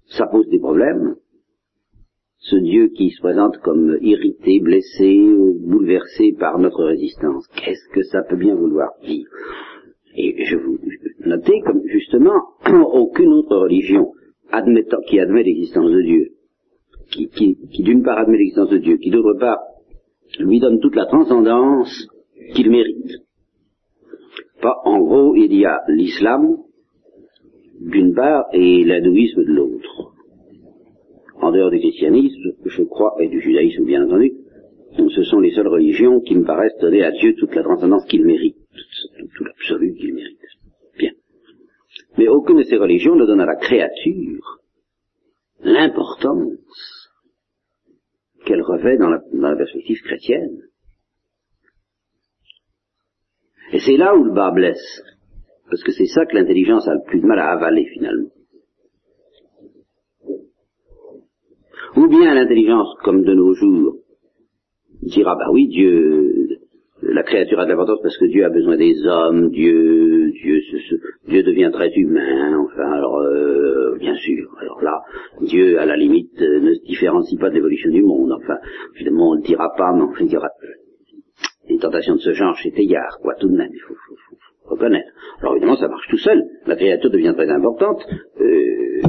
Ça 0.07 0.27
pose 0.27 0.49
des 0.49 0.59
problèmes 0.59 1.17
ce 2.39 2.57
Dieu 2.57 2.89
qui 2.89 3.11
se 3.11 3.21
présente 3.21 3.59
comme 3.59 3.99
irrité, 4.01 4.61
blessé, 4.61 5.19
bouleversé 5.61 6.35
par 6.39 6.59
notre 6.59 6.85
résistance. 6.85 7.47
Qu'est-ce 7.49 7.89
que 7.93 8.03
ça 8.03 8.23
peut 8.23 8.37
bien 8.37 8.55
vouloir 8.55 8.91
dire? 9.05 9.27
Et 10.17 10.45
je 10.45 10.57
vous 10.57 10.79
notez 11.27 11.61
comme 11.61 11.83
justement 11.87 12.41
aucune 12.93 13.33
autre 13.33 13.57
religion 13.57 14.13
qui 15.07 15.21
admet 15.21 15.43
l'existence 15.43 15.91
de 15.91 16.03
Dieu, 16.03 16.31
qui, 17.11 17.29
qui, 17.29 17.57
qui 17.71 17.83
d'une 17.83 18.03
part 18.03 18.19
admet 18.19 18.39
l'existence 18.39 18.71
de 18.71 18.79
Dieu, 18.79 18.97
qui 18.97 19.11
d'autre 19.11 19.39
part 19.39 19.59
lui 20.39 20.61
donne 20.61 20.81
toute 20.81 20.95
la 20.95 21.07
transcendance 21.07 22.09
qu'il 22.55 22.71
mérite. 22.71 23.25
Pas, 24.61 24.77
en 24.85 25.01
gros, 25.01 25.35
il 25.37 25.53
y 25.55 25.65
a 25.65 25.81
l'islam 25.89 26.57
d'une 27.81 28.15
part 28.15 28.45
et 28.53 28.85
l'hindouisme 28.85 29.43
de 29.43 29.53
l'autre. 29.53 30.13
En 31.41 31.51
dehors 31.51 31.71
du 31.71 31.79
christianisme, 31.79 32.53
je 32.65 32.83
crois, 32.83 33.17
et 33.21 33.29
du 33.29 33.41
judaïsme 33.41 33.85
bien 33.87 34.05
entendu, 34.05 34.33
ce 34.97 35.23
sont 35.23 35.41
les 35.41 35.53
seules 35.53 35.69
religions 35.69 36.21
qui 36.21 36.35
me 36.35 36.45
paraissent 36.45 36.79
donner 36.81 37.03
à 37.03 37.11
Dieu 37.13 37.35
toute 37.37 37.55
la 37.55 37.63
transcendance 37.63 38.05
qu'il 38.07 38.25
mérite, 38.25 38.57
tout, 38.57 39.27
tout 39.37 39.45
l'absolu 39.45 39.95
qu'il 39.95 40.15
mérite. 40.15 40.39
Bien. 40.99 41.13
Mais 42.19 42.29
aucune 42.29 42.59
de 42.59 42.65
ces 42.65 42.77
religions 42.77 43.17
ne 43.17 43.25
donne 43.25 43.41
à 43.41 43.47
la 43.47 43.57
créature 43.57 44.59
l'importance 45.63 46.60
qu'elle 48.51 48.63
revêt 48.63 48.99
dans 48.99 49.09
la, 49.09 49.21
dans 49.33 49.51
la 49.51 49.57
perspective 49.57 50.03
chrétienne. 50.03 50.63
Et 53.73 53.79
c'est 53.79 53.97
là 53.97 54.17
où 54.17 54.25
le 54.25 54.33
bas 54.33 54.51
blesse. 54.51 55.03
Parce 55.71 55.85
que 55.85 55.93
c'est 55.93 56.07
ça 56.07 56.27
que 56.27 56.35
l'intelligence 56.35 56.89
a 56.89 56.95
le 56.95 57.03
plus 57.07 57.21
de 57.21 57.27
mal 57.27 57.39
à 57.39 57.53
avaler 57.53 57.87
finalement. 57.95 58.31
Ou 61.97 62.09
bien 62.09 62.35
l'intelligence, 62.35 62.89
comme 63.05 63.23
de 63.23 63.35
nos 63.35 63.55
jours, 63.55 63.99
dira, 65.03 65.37
bah 65.37 65.51
oui, 65.53 65.69
Dieu, 65.69 66.30
la 67.21 67.25
créature 67.25 67.61
a 67.61 67.65
de 67.67 67.71
l'importance 67.71 68.01
parce 68.03 68.17
que 68.17 68.25
Dieu 68.25 68.47
a 68.47 68.49
besoin 68.49 68.79
des 68.79 68.95
hommes, 69.05 69.51
Dieu, 69.51 70.31
Dieu, 70.43 70.59
Dieu 71.29 71.43
devient 71.43 71.69
très 71.71 71.91
humain, 71.91 72.59
enfin, 72.65 72.93
alors, 72.93 73.19
euh, 73.19 73.95
bien 73.99 74.15
sûr, 74.15 74.49
alors 74.59 74.83
là, 74.83 75.03
Dieu, 75.43 75.79
à 75.79 75.85
la 75.85 75.97
limite, 75.97 76.41
euh, 76.41 76.61
ne 76.61 76.73
se 76.73 76.83
différencie 76.83 77.39
pas 77.39 77.51
de 77.51 77.57
l'évolution 77.57 77.91
du 77.91 78.03
monde, 78.03 78.33
enfin, 78.33 78.57
évidemment, 78.95 79.33
on 79.33 79.35
ne 79.35 79.41
le 79.41 79.43
dira 79.43 79.71
pas, 79.77 79.93
mais 79.93 80.05
enfin, 80.05 80.25
il 80.25 80.33
y 80.33 80.37
aura 80.39 80.49
des 81.69 81.77
tentations 81.77 82.15
de 82.15 82.21
ce 82.21 82.33
genre 82.33 82.57
chez 82.57 82.71
Teilhard, 82.71 83.19
quoi, 83.21 83.35
tout 83.39 83.51
de 83.51 83.57
même, 83.57 83.71
il 83.71 83.81
faut, 83.81 83.95
faut, 83.95 84.17
faut, 84.17 84.75
reconnaître. 84.75 85.11
Alors 85.41 85.57
évidemment, 85.57 85.77
ça 85.77 85.89
marche 85.89 86.09
tout 86.09 86.17
seul, 86.17 86.43
la 86.67 86.77
créature 86.77 87.11
devient 87.11 87.35
très 87.37 87.51
importante, 87.51 88.01
euh, 88.41 89.03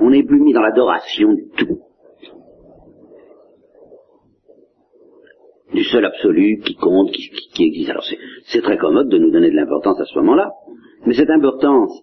on 0.00 0.10
n'est 0.10 0.22
plus 0.22 0.38
mis 0.38 0.52
dans 0.52 0.62
l'adoration 0.62 1.32
du 1.32 1.48
tout. 1.56 1.80
Du 5.74 5.84
seul 5.84 6.04
absolu 6.04 6.60
qui 6.64 6.74
compte, 6.76 7.10
qui, 7.10 7.64
existe. 7.64 7.90
Alors 7.90 8.04
c'est 8.46 8.62
très 8.62 8.78
commode 8.78 9.08
de 9.08 9.18
nous 9.18 9.30
donner 9.30 9.50
de 9.50 9.56
l'importance 9.56 10.00
à 10.00 10.04
ce 10.04 10.18
moment-là, 10.20 10.52
mais 11.06 11.14
cette 11.14 11.30
importance 11.30 12.02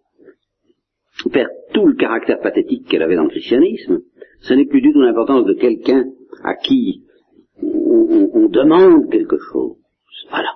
perd 1.31 1.49
tout 1.73 1.85
le 1.85 1.95
caractère 1.95 2.39
pathétique 2.39 2.87
qu'elle 2.87 3.03
avait 3.03 3.15
dans 3.15 3.23
le 3.23 3.29
christianisme. 3.29 3.99
Ce 4.41 4.53
n'est 4.53 4.65
plus 4.65 4.81
du 4.81 4.91
tout 4.91 5.01
l'importance 5.01 5.45
de 5.45 5.53
quelqu'un 5.53 6.05
à 6.43 6.55
qui 6.55 7.03
on, 7.61 8.49
demande 8.49 9.09
quelque 9.09 9.37
chose. 9.37 9.77
Voilà. 10.29 10.55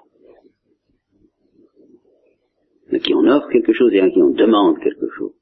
À 2.91 2.99
qui 2.99 3.13
on 3.13 3.25
offre 3.25 3.47
quelque 3.49 3.73
chose 3.73 3.93
et 3.93 4.01
à 4.01 4.09
qui 4.09 4.21
on 4.21 4.31
demande 4.31 4.79
quelque 4.79 5.07
chose. 5.17 5.33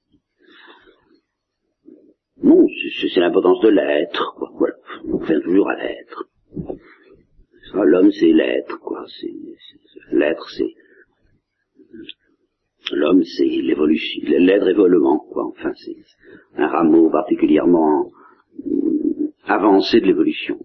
Non, 2.44 2.66
c'est 3.00 3.20
l'importance 3.20 3.62
de 3.62 3.70
l'être. 3.70 4.36
Voilà. 4.58 4.76
On 5.12 5.20
fait 5.20 5.40
toujours 5.42 5.70
à 5.70 5.76
l'être. 5.76 6.26
L'homme, 7.74 8.12
c'est 8.12 8.32
l'être, 8.32 8.80
quoi. 8.80 9.06
L'être, 10.12 10.50
c'est 10.50 10.74
l'homme, 12.92 13.24
c'est 13.24 13.46
l'évolution, 13.46 14.22
l'être 14.28 14.68
évoluement, 14.68 15.20
quoi. 15.20 15.46
Enfin, 15.46 15.72
c'est 15.76 15.96
un 16.56 16.68
rameau 16.68 17.10
particulièrement 17.10 18.12
avancé 19.46 20.02
de 20.02 20.06
l'évolution. 20.08 20.60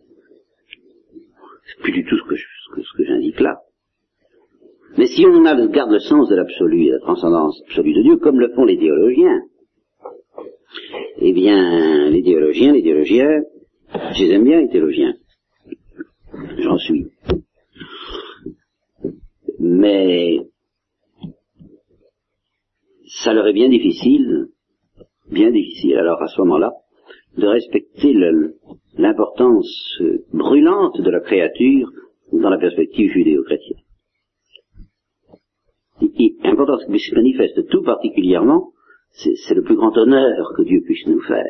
C'est 1.67 1.83
plus 1.83 1.93
du 1.93 2.05
tout 2.05 2.17
ce 2.17 2.25
que, 2.25 2.37
ce 2.37 2.97
que 2.97 3.05
j'indique 3.05 3.41
là. 3.41 3.61
Mais 4.97 5.07
si 5.07 5.25
on 5.27 5.43
garde 5.43 5.93
le 5.93 6.01
sens 6.01 6.29
de 6.29 6.35
l'absolu 6.35 6.87
et 6.87 6.91
la 6.91 6.99
transcendance 7.01 7.63
absolue 7.67 7.95
de 7.95 8.03
Dieu, 8.03 8.17
comme 8.17 8.41
le 8.41 8.53
font 8.55 8.65
les 8.65 8.79
théologiens, 8.79 9.43
eh 11.21 11.33
bien, 11.33 12.11
les 12.11 12.23
théologiens, 12.23 12.73
les 12.73 12.83
théologiens, 12.83 13.43
je 14.15 14.25
les 14.25 14.33
aime 14.33 14.45
bien, 14.45 14.61
les 14.61 14.69
théologiens. 14.69 15.15
J'en 16.59 16.79
suis. 16.79 17.07
Mais 19.59 20.39
ça 23.23 23.33
leur 23.33 23.47
est 23.47 23.53
bien 23.53 23.69
difficile, 23.69 24.49
bien 25.31 25.51
difficile 25.51 25.97
alors 25.97 26.23
à 26.23 26.29
ce 26.29 26.41
moment-là, 26.43 26.73
de 27.37 27.47
respecter 27.47 28.15
l'importance 28.95 30.01
brûlante 30.33 31.01
de 31.01 31.11
la 31.11 31.21
créature 31.21 31.91
dans 32.33 32.51
la 32.51 32.59
perspective 32.59 33.11
judéo-chrétienne. 33.11 33.81
Importance 36.45 36.85
qui 36.87 36.99
se 36.99 37.15
manifeste 37.15 37.69
tout 37.69 37.83
particulièrement, 37.83 38.73
c'est 39.11 39.55
le 39.55 39.63
plus 39.63 39.77
grand 39.77 39.97
honneur 39.97 40.53
que 40.57 40.63
Dieu 40.63 40.83
puisse 40.85 41.07
nous 41.07 41.21
faire. 41.21 41.45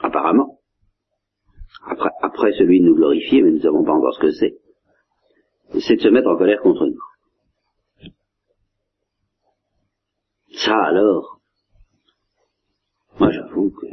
Apparemment. 0.00 0.61
Après, 1.84 2.52
celui 2.52 2.80
de 2.80 2.86
nous 2.86 2.94
glorifier, 2.94 3.42
mais 3.42 3.50
nous 3.50 3.56
ne 3.56 3.62
savons 3.62 3.84
pas 3.84 3.92
encore 3.92 4.14
ce 4.14 4.20
que 4.20 4.30
c'est. 4.32 4.56
C'est 5.80 5.96
de 5.96 6.00
se 6.02 6.08
mettre 6.08 6.28
en 6.28 6.36
colère 6.36 6.60
contre 6.60 6.86
nous. 6.86 6.98
Ça 10.54 10.76
alors, 10.84 11.40
moi 13.18 13.30
j'avoue 13.30 13.70
que 13.70 13.86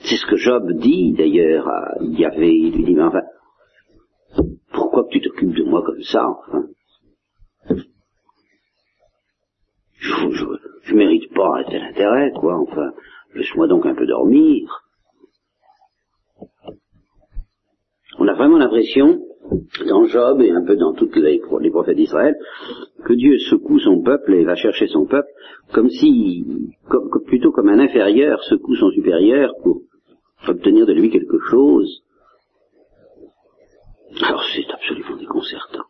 c'est 0.00 0.16
ce 0.16 0.26
que 0.26 0.36
Job 0.36 0.70
dit 0.72 1.12
d'ailleurs 1.12 1.66
à 1.68 1.94
Yahvé, 2.02 2.54
il 2.54 2.76
lui 2.76 2.84
dit, 2.84 2.94
mais 2.94 3.04
enfin, 3.04 3.22
pourquoi 4.72 5.06
tu 5.10 5.20
t'occupes 5.20 5.54
de 5.54 5.64
moi 5.64 5.82
comme 5.84 6.02
ça, 6.02 6.28
enfin? 6.28 6.66
Je, 9.94 10.30
je, 10.30 10.44
je 10.82 10.94
mérite 10.94 11.32
pas 11.34 11.58
un 11.58 11.64
tel 11.64 11.82
intérêt, 11.82 12.32
quoi, 12.32 12.58
enfin, 12.58 12.92
laisse-moi 13.34 13.66
donc 13.68 13.86
un 13.86 13.94
peu 13.94 14.06
dormir. 14.06 14.82
On 18.18 18.28
a 18.28 18.34
vraiment 18.34 18.58
l'impression, 18.58 19.20
dans 19.88 20.06
Job 20.06 20.40
et 20.40 20.50
un 20.50 20.64
peu 20.64 20.76
dans 20.76 20.92
tous 20.92 21.10
les, 21.14 21.40
prophètes 21.70 21.96
d'Israël, 21.96 22.36
que 23.04 23.12
Dieu 23.14 23.38
secoue 23.38 23.78
son 23.78 24.02
peuple 24.02 24.34
et 24.34 24.44
va 24.44 24.54
chercher 24.54 24.86
son 24.86 25.06
peuple 25.06 25.28
comme 25.72 25.88
si, 25.88 26.44
plutôt 27.26 27.52
comme 27.52 27.68
un 27.68 27.78
inférieur 27.78 28.42
secoue 28.44 28.76
son 28.76 28.90
supérieur 28.90 29.54
pour 29.62 29.82
obtenir 30.46 30.86
de 30.86 30.92
lui 30.92 31.10
quelque 31.10 31.38
chose. 31.50 32.02
Alors 34.22 34.44
c'est 34.54 34.70
absolument 34.70 35.16
déconcertant. 35.16 35.84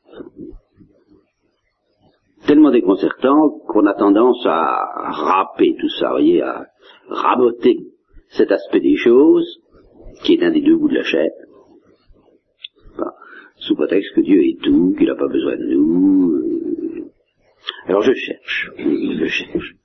Tellement 2.47 2.71
déconcertant 2.71 3.51
qu'on 3.69 3.87
a 3.87 3.95
tendance 3.95 4.45
à 4.47 5.11
râper 5.11 5.77
tout 5.79 5.89
ça, 5.89 6.11
voyez, 6.11 6.43
à 6.43 6.67
raboter 7.09 7.79
cet 8.31 8.51
aspect 8.51 8.81
des 8.81 8.97
choses, 8.97 9.61
qui 10.25 10.35
est 10.35 10.45
un 10.45 10.51
des 10.51 10.61
deux 10.61 10.77
bouts 10.77 10.89
de 10.89 10.95
la 10.95 11.05
chaîne, 11.05 11.31
sous 13.67 13.77
prétexte 13.77 14.15
que 14.15 14.21
Dieu 14.21 14.41
est 14.41 14.61
tout, 14.63 14.95
qu'il 14.97 15.07
n'a 15.07 15.15
pas 15.15 15.29
besoin 15.29 15.57
de 15.57 15.75
nous. 15.75 16.33
Euh. 16.33 17.05
Alors 17.87 18.03
je 18.03 18.13
cherche, 18.13 18.71
je 18.77 19.27
cherche. 19.27 19.77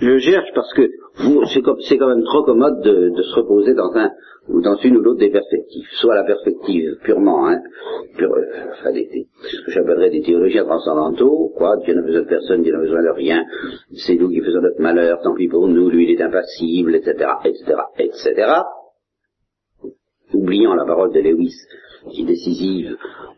Je 0.00 0.18
cherche 0.18 0.50
parce 0.54 0.72
que 0.74 0.88
c'est 1.48 1.98
quand 1.98 2.08
même 2.08 2.24
trop 2.24 2.44
commode 2.44 2.80
de, 2.82 3.22
se 3.22 3.34
reposer 3.34 3.74
dans 3.74 3.92
un 3.94 4.10
dans 4.48 4.76
une 4.76 4.96
ou 4.96 5.00
l'autre 5.00 5.18
des 5.18 5.30
perspectives. 5.30 5.86
Soit 6.00 6.14
la 6.14 6.24
perspective 6.24 6.96
purement, 7.02 7.48
hein, 7.48 7.60
pure, 8.16 8.32
euh, 8.32 8.70
enfin, 8.72 8.92
des, 8.92 9.26
ce 9.42 9.66
que 9.66 9.72
j'appellerais 9.72 10.08
des 10.08 10.22
théologiens 10.22 10.64
transcendantaux, 10.64 11.52
quoi, 11.54 11.76
Dieu 11.84 11.94
n'a 11.94 12.00
besoin 12.00 12.22
de 12.22 12.28
personne, 12.28 12.62
Dieu 12.62 12.72
n'a 12.72 12.78
besoin 12.78 13.02
de 13.02 13.10
rien, 13.10 13.44
c'est 13.92 14.14
nous 14.14 14.30
qui 14.30 14.40
faisons 14.40 14.62
notre 14.62 14.80
malheur, 14.80 15.20
tant 15.22 15.34
pis 15.34 15.48
pour 15.48 15.68
nous, 15.68 15.90
lui 15.90 16.04
il 16.04 16.18
est 16.18 16.22
impassible, 16.22 16.94
etc., 16.94 17.28
etc., 17.44 17.74
etc 17.98 18.62
oubliant 20.48 20.74
la 20.74 20.86
parole 20.86 21.12
de 21.12 21.20
Lewis, 21.20 21.54
qui 22.10 22.22
est 22.22 22.26
décisive, 22.26 22.96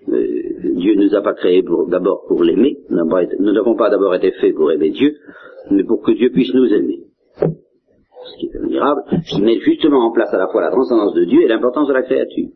euh, 0.09 0.43
Dieu 0.76 0.95
ne 0.95 1.09
nous 1.09 1.14
a 1.17 1.23
pas 1.23 1.35
créés 1.35 1.64
d'abord 1.88 2.25
pour 2.29 2.45
l'aimer, 2.45 2.79
nous 2.88 3.52
n'avons 3.52 3.75
pas 3.75 3.90
d'abord 3.90 4.14
été 4.14 4.31
faits 4.33 4.55
pour 4.55 4.71
aimer 4.71 4.90
Dieu, 4.90 5.17
mais 5.71 5.83
pour 5.83 6.02
que 6.02 6.12
Dieu 6.12 6.31
puisse 6.31 6.55
nous 6.55 6.73
aimer. 6.73 7.00
Ce 7.37 8.38
qui 8.38 8.47
est 8.47 8.57
admirable, 8.57 9.02
qui 9.26 9.43
met 9.43 9.59
justement 9.59 10.07
en 10.07 10.12
place 10.12 10.33
à 10.33 10.38
la 10.38 10.47
fois 10.49 10.61
la 10.61 10.71
transcendance 10.71 11.14
de 11.14 11.25
Dieu 11.25 11.43
et 11.43 11.49
l'importance 11.49 11.88
de 11.88 11.95
la 11.95 12.02
créature. 12.02 12.50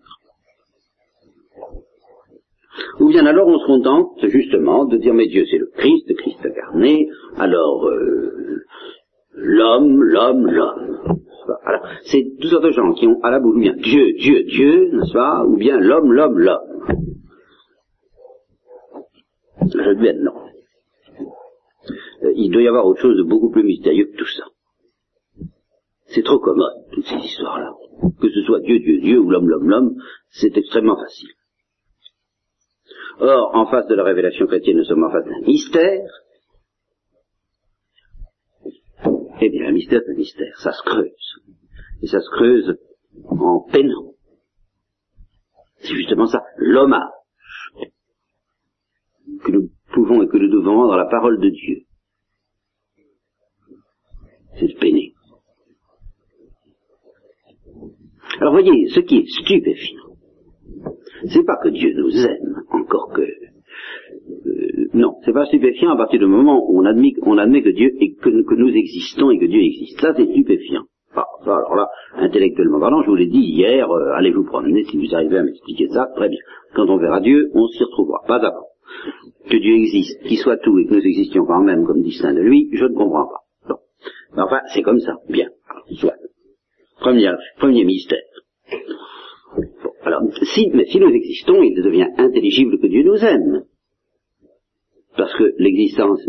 Ou 3.00 3.08
bien 3.08 3.26
alors 3.26 3.48
on 3.48 3.58
se 3.58 3.66
contente 3.66 4.24
justement 4.26 4.84
de 4.84 4.98
dire 4.98 5.14
mais 5.14 5.26
Dieu 5.26 5.44
c'est 5.50 5.58
le 5.58 5.70
Christ, 5.74 6.06
le 6.08 6.14
Christ 6.14 6.38
incarné, 6.44 7.08
alors 7.36 7.86
euh, 7.86 8.62
l'homme, 9.34 10.00
l'homme, 10.02 10.46
l'homme. 10.46 11.18
Alors, 11.64 11.86
c'est 12.04 12.24
toutes 12.40 12.50
sortes 12.50 12.64
de 12.64 12.70
gens 12.70 12.92
qui 12.94 13.06
ont 13.06 13.20
à 13.22 13.30
la 13.30 13.40
bouche 13.40 13.60
bien 13.60 13.74
Dieu, 13.74 14.12
Dieu, 14.14 14.44
Dieu, 14.44 14.90
n'est-ce 14.92 15.12
pas, 15.12 15.44
ou 15.44 15.56
bien 15.56 15.78
l'homme, 15.78 16.12
l'homme, 16.12 16.38
l'homme. 16.38 16.74
Je 19.62 20.22
non. 20.22 20.32
Euh, 22.22 22.32
il 22.36 22.50
doit 22.50 22.62
y 22.62 22.68
avoir 22.68 22.86
autre 22.86 23.00
chose 23.00 23.16
de 23.16 23.22
beaucoup 23.22 23.50
plus 23.50 23.64
mystérieux 23.64 24.06
que 24.06 24.16
tout 24.16 24.26
ça. 24.26 24.44
C'est 26.06 26.22
trop 26.22 26.38
commode, 26.38 26.84
toutes 26.92 27.06
ces 27.06 27.16
histoires-là. 27.16 27.72
Que 28.20 28.28
ce 28.28 28.42
soit 28.42 28.60
Dieu, 28.60 28.78
Dieu, 28.78 29.00
Dieu 29.00 29.18
ou 29.18 29.30
l'homme, 29.30 29.48
l'homme, 29.48 29.68
l'homme, 29.68 29.94
c'est 30.30 30.56
extrêmement 30.56 30.96
facile. 30.96 31.30
Or, 33.20 33.50
en 33.54 33.66
face 33.66 33.86
de 33.86 33.94
la 33.94 34.04
révélation 34.04 34.46
chrétienne, 34.46 34.76
nous 34.76 34.84
sommes 34.84 35.04
en 35.04 35.10
face 35.10 35.24
d'un 35.24 35.40
mystère. 35.40 36.08
Eh 39.46 39.50
bien, 39.50 39.68
un 39.68 39.72
mystère, 39.72 40.00
c'est 40.06 40.12
un 40.12 40.16
mystère. 40.16 40.56
Ça 40.56 40.72
se 40.72 40.82
creuse. 40.82 41.42
Et 42.00 42.06
ça 42.06 42.18
se 42.18 42.30
creuse 42.30 42.78
en 43.24 43.60
peinant. 43.70 44.14
C'est 45.80 45.94
justement 45.94 46.26
ça, 46.26 46.42
l'hommage 46.56 47.10
que 49.44 49.52
nous 49.52 49.70
pouvons 49.92 50.22
et 50.22 50.28
que 50.28 50.38
nous 50.38 50.48
devons 50.48 50.76
rendre 50.76 50.94
à 50.94 50.96
la 50.96 51.10
parole 51.10 51.38
de 51.40 51.50
Dieu. 51.50 51.82
C'est 54.58 54.68
de 54.68 54.78
peiner. 54.78 55.12
Alors 58.40 58.54
voyez, 58.54 58.88
ce 58.88 59.00
qui 59.00 59.18
est 59.18 59.26
stupéfiant, 59.26 60.16
c'est 61.26 61.44
pas 61.44 61.58
que 61.62 61.68
Dieu 61.68 61.92
nous 61.94 62.16
aime, 62.16 62.62
encore 62.70 63.12
que 63.12 63.43
non, 64.94 65.16
c'est 65.24 65.32
pas 65.32 65.44
stupéfiant 65.46 65.90
à 65.90 65.96
partir 65.96 66.20
du 66.20 66.26
moment 66.26 66.64
où 66.68 66.80
on 66.80 66.84
admet, 66.84 67.12
admet 67.38 67.62
que 67.62 67.70
Dieu 67.70 67.90
et 68.00 68.14
que, 68.14 68.54
nous 68.54 68.68
existons 68.68 69.30
et 69.30 69.38
que 69.38 69.46
Dieu 69.46 69.60
existe. 69.60 70.00
Ça, 70.00 70.14
c'est 70.14 70.26
stupéfiant. 70.26 70.84
Ah, 71.16 71.26
alors 71.44 71.74
là, 71.74 71.88
intellectuellement 72.16 72.80
parlant, 72.80 73.02
je 73.02 73.08
vous 73.08 73.16
l'ai 73.16 73.26
dit 73.26 73.40
hier, 73.40 73.90
euh, 73.90 74.14
allez 74.14 74.32
vous 74.32 74.44
promener 74.44 74.84
si 74.84 74.96
vous 74.96 75.14
arrivez 75.14 75.38
à 75.38 75.42
m'expliquer 75.42 75.88
ça, 75.88 76.08
très 76.16 76.28
bien. 76.28 76.38
Quand 76.74 76.88
on 76.88 76.96
verra 76.98 77.20
Dieu, 77.20 77.50
on 77.54 77.66
s'y 77.68 77.84
retrouvera, 77.84 78.22
pas 78.26 78.36
avant. 78.36 78.66
Que 79.48 79.56
Dieu 79.56 79.74
existe, 79.74 80.22
qu'il 80.22 80.38
soit 80.38 80.56
tout 80.58 80.78
et 80.78 80.86
que 80.86 80.94
nous 80.94 81.06
existions 81.06 81.44
quand 81.44 81.62
même 81.62 81.84
comme 81.84 82.02
distincts 82.02 82.34
de 82.34 82.40
lui, 82.40 82.68
je 82.72 82.84
ne 82.84 82.94
comprends 82.94 83.26
pas. 83.26 83.68
Non. 83.68 83.76
Mais 84.36 84.42
enfin, 84.42 84.60
c'est 84.72 84.82
comme 84.82 85.00
ça. 85.00 85.16
Bien. 85.28 85.48
Soit. 85.92 86.14
Premier, 87.00 87.32
premier 87.58 87.84
mystère. 87.84 88.22
Bon, 89.56 89.90
alors, 90.02 90.22
si, 90.54 90.70
mais 90.72 90.86
si 90.86 90.98
nous 90.98 91.10
existons, 91.10 91.62
il 91.62 91.80
devient 91.82 92.08
intelligible 92.16 92.78
que 92.80 92.86
Dieu 92.86 93.02
nous 93.02 93.24
aime. 93.24 93.64
Parce 95.16 95.34
que 95.36 95.54
l'existence, 95.58 96.20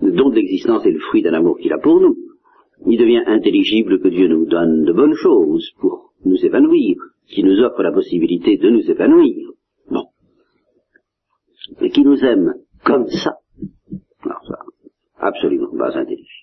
le 0.00 0.12
don 0.12 0.30
de 0.30 0.36
l'existence 0.36 0.86
est 0.86 0.92
le 0.92 1.00
fruit 1.00 1.22
d'un 1.22 1.34
amour 1.34 1.58
qu'il 1.58 1.72
a 1.72 1.78
pour 1.78 2.00
nous. 2.00 2.16
Il 2.86 2.98
devient 2.98 3.22
intelligible 3.26 4.00
que 4.00 4.08
Dieu 4.08 4.28
nous 4.28 4.46
donne 4.46 4.84
de 4.84 4.92
bonnes 4.92 5.14
choses 5.14 5.70
pour 5.80 6.12
nous 6.24 6.44
épanouir, 6.44 6.96
qui 7.28 7.42
nous 7.42 7.58
offre 7.60 7.82
la 7.82 7.92
possibilité 7.92 8.56
de 8.56 8.70
nous 8.70 8.90
épanouir. 8.90 9.50
Bon. 9.90 10.04
Mais 11.80 11.90
qui 11.90 12.02
nous 12.02 12.18
aime 12.24 12.54
comme 12.84 13.06
ça. 13.08 13.38
Alors 14.24 14.44
ça, 14.46 14.58
absolument 15.18 15.76
pas 15.76 15.96
intelligible. 15.96 16.42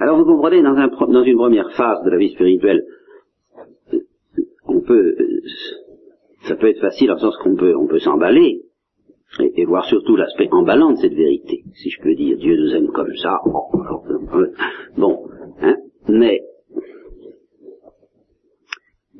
Alors 0.00 0.18
vous 0.18 0.24
comprenez, 0.24 0.62
dans, 0.62 0.74
dans 0.74 1.24
une 1.24 1.36
première 1.36 1.70
phase 1.72 2.04
de 2.04 2.10
la 2.10 2.18
vie 2.18 2.30
spirituelle, 2.30 2.84
on 4.64 4.80
peut, 4.80 5.16
ça 6.42 6.56
peut 6.56 6.68
être 6.68 6.80
facile 6.80 7.10
en 7.10 7.18
sens 7.18 7.36
qu'on 7.38 7.56
peut, 7.56 7.74
on 7.76 7.86
peut 7.86 7.98
s'emballer 7.98 8.62
et, 9.40 9.64
voir 9.64 9.84
surtout 9.84 10.16
l'aspect 10.16 10.48
emballant 10.50 10.92
de 10.92 10.96
cette 10.96 11.14
vérité, 11.14 11.64
si 11.74 11.90
je 11.90 12.00
peux 12.00 12.14
dire. 12.14 12.38
Dieu 12.38 12.56
nous 12.56 12.74
aime 12.74 12.88
comme 12.88 13.14
ça. 13.16 13.40
Bon, 14.96 15.28
hein, 15.60 15.76
mais 16.08 16.42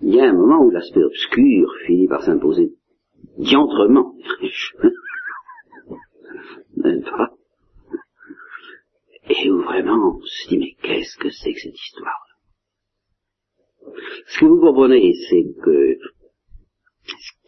il 0.02 0.14
y 0.14 0.20
a 0.20 0.28
un 0.28 0.32
moment 0.32 0.64
où 0.64 0.70
l'aspect 0.70 1.02
obscur 1.02 1.70
finit 1.86 2.08
par 2.08 2.22
s'imposer 2.22 2.72
diantrement, 3.36 4.14
pas? 6.82 7.30
Et 9.30 9.50
où 9.50 9.60
vraiment 9.60 10.16
on 10.16 10.20
se 10.22 10.48
dit 10.48 10.58
mais 10.58 10.74
qu'est-ce 10.82 11.18
que 11.18 11.30
c'est 11.30 11.52
que 11.52 11.60
cette 11.60 11.74
histoire? 11.74 12.24
Ce 14.26 14.40
que 14.40 14.46
vous 14.46 14.60
comprenez, 14.60 15.12
c'est 15.28 15.44
que 15.62 15.98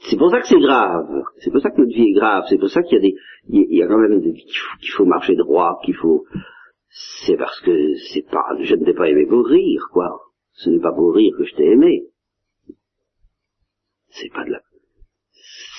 c'est 0.08 0.16
pour 0.16 0.30
ça 0.30 0.40
que 0.40 0.46
c'est 0.46 0.60
grave. 0.60 1.24
C'est 1.38 1.50
pour 1.50 1.60
ça 1.60 1.70
que 1.70 1.80
notre 1.80 1.92
vie 1.92 2.08
est 2.10 2.18
grave. 2.18 2.44
C'est 2.48 2.58
pour 2.58 2.70
ça 2.70 2.82
qu'il 2.82 2.94
y 2.94 2.96
a 2.96 3.00
des, 3.00 3.16
il 3.48 3.76
y 3.76 3.82
a 3.82 3.86
quand 3.86 3.98
même 3.98 4.22
qu'il 4.22 4.90
faut 4.92 5.04
marcher 5.04 5.36
droit, 5.36 5.78
qu'il 5.84 5.94
faut. 5.94 6.24
C'est 7.26 7.36
parce 7.36 7.60
que 7.60 7.94
c'est 8.12 8.26
pas, 8.30 8.44
je 8.60 8.74
ne 8.74 8.84
t'ai 8.84 8.94
pas 8.94 9.08
aimé 9.08 9.26
pour 9.26 9.46
rire, 9.46 9.88
quoi. 9.92 10.20
Ce 10.52 10.70
n'est 10.70 10.80
pas 10.80 10.92
pour 10.92 11.14
rire 11.14 11.34
que 11.36 11.44
je 11.44 11.54
t'ai 11.54 11.72
aimé. 11.72 12.06
C'est 14.08 14.32
pas 14.32 14.44
de 14.44 14.50
la, 14.50 14.60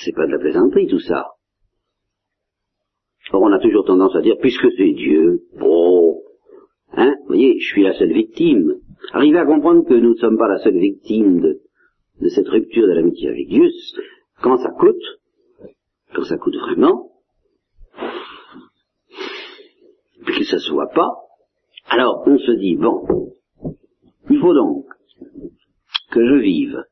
c'est 0.04 0.14
pas 0.14 0.26
de 0.26 0.32
la 0.32 0.40
plaisanterie 0.40 0.88
tout 0.88 1.00
ça. 1.00 1.32
Or, 3.34 3.42
on 3.42 3.52
a 3.52 3.60
toujours 3.60 3.86
tendance 3.86 4.16
à 4.16 4.22
dire, 4.22 4.36
puisque 4.40 4.72
c'est 4.78 4.92
Dieu, 4.92 5.44
bon, 5.58 6.22
hein, 6.94 7.16
vous 7.22 7.28
voyez, 7.28 7.60
je 7.60 7.66
suis 7.66 7.84
la 7.84 7.94
seule 7.94 8.14
victime. 8.14 8.76
Arriver 9.14 9.40
à 9.40 9.46
comprendre 9.46 9.86
que 9.88 9.94
nous 9.94 10.12
ne 10.12 10.16
sommes 10.16 10.38
pas 10.38 10.48
la 10.48 10.60
seule 10.60 10.78
victime 10.78 11.40
de, 11.40 11.62
de 12.22 12.30
cette 12.30 12.48
rupture 12.48 12.88
de 12.88 12.94
l'amitié 12.94 13.30
avec 13.30 13.48
Dieu, 13.48 13.70
quand 14.42 14.58
ça 14.58 14.70
coûte, 14.72 15.04
quand 16.14 16.24
ça 16.24 16.38
coûte 16.38 16.56
vraiment, 16.56 17.12
puis 20.26 20.40
que 20.40 20.46
ça 20.46 20.60
se 20.60 20.72
voit 20.72 20.90
pas, 20.90 21.10
alors 21.90 22.24
on 22.28 22.38
se 22.38 22.52
dit, 22.52 22.78
bon, 22.78 23.34
il 24.30 24.40
faut 24.40 24.54
donc 24.54 24.86
que 26.12 26.26
je 26.26 26.36
vive 26.36 26.84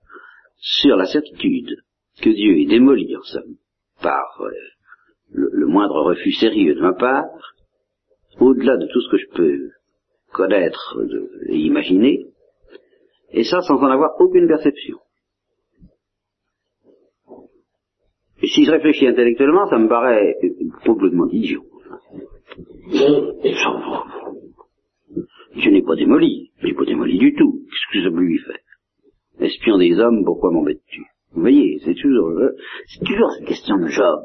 sur 0.57 0.95
la 0.95 1.05
certitude 1.05 1.75
que 2.21 2.29
Dieu 2.29 2.59
est 2.59 2.65
démoli 2.65 3.15
en 3.15 3.21
somme 3.21 3.55
par 4.01 4.41
euh, 4.41 4.51
le, 5.31 5.67
moindre 5.67 6.01
refus 6.01 6.33
sérieux 6.33 6.75
de 6.75 6.81
ma 6.81 6.93
part, 6.93 7.27
au-delà 8.39 8.77
de 8.77 8.87
tout 8.87 9.01
ce 9.01 9.09
que 9.11 9.17
je 9.17 9.29
peux 9.35 9.69
connaître 10.31 10.97
et 11.47 11.57
imaginer, 11.57 12.25
et 13.31 13.43
ça 13.43 13.61
sans 13.61 13.77
en 13.77 13.87
avoir 13.87 14.19
aucune 14.19 14.47
perception. 14.47 14.97
Et 17.27 18.29
si 18.47 18.65
je 18.65 18.71
réfléchis 18.71 19.08
intellectuellement, 19.08 19.67
ça 19.69 19.78
me 19.78 19.88
paraît 19.88 20.36
complètement 20.86 21.28
idiot. 21.30 21.63
Je 25.56 25.69
n'ai 25.69 25.82
pas 25.82 25.95
démoli, 25.95 26.52
je 26.60 26.67
n'ai 26.67 26.73
pas 26.73 26.86
démoli 26.86 27.17
du 27.17 27.34
tout. 27.36 27.62
Qu'est-ce 27.69 27.99
que 27.99 28.04
ça 28.04 28.15
peut 28.15 28.21
lui 28.21 28.39
faire? 28.39 28.60
Espion 29.39 29.78
des 29.78 29.97
hommes, 29.99 30.23
pourquoi 30.25 30.52
m'embêtes-tu? 30.52 31.02
Vous 31.34 31.41
voyez, 31.41 31.80
c'est 31.84 31.95
toujours, 31.95 32.32
c'est 32.88 33.06
toujours 33.06 33.32
cette 33.32 33.47
question 33.47 33.78
de 33.78 33.88
Job. 33.88 34.21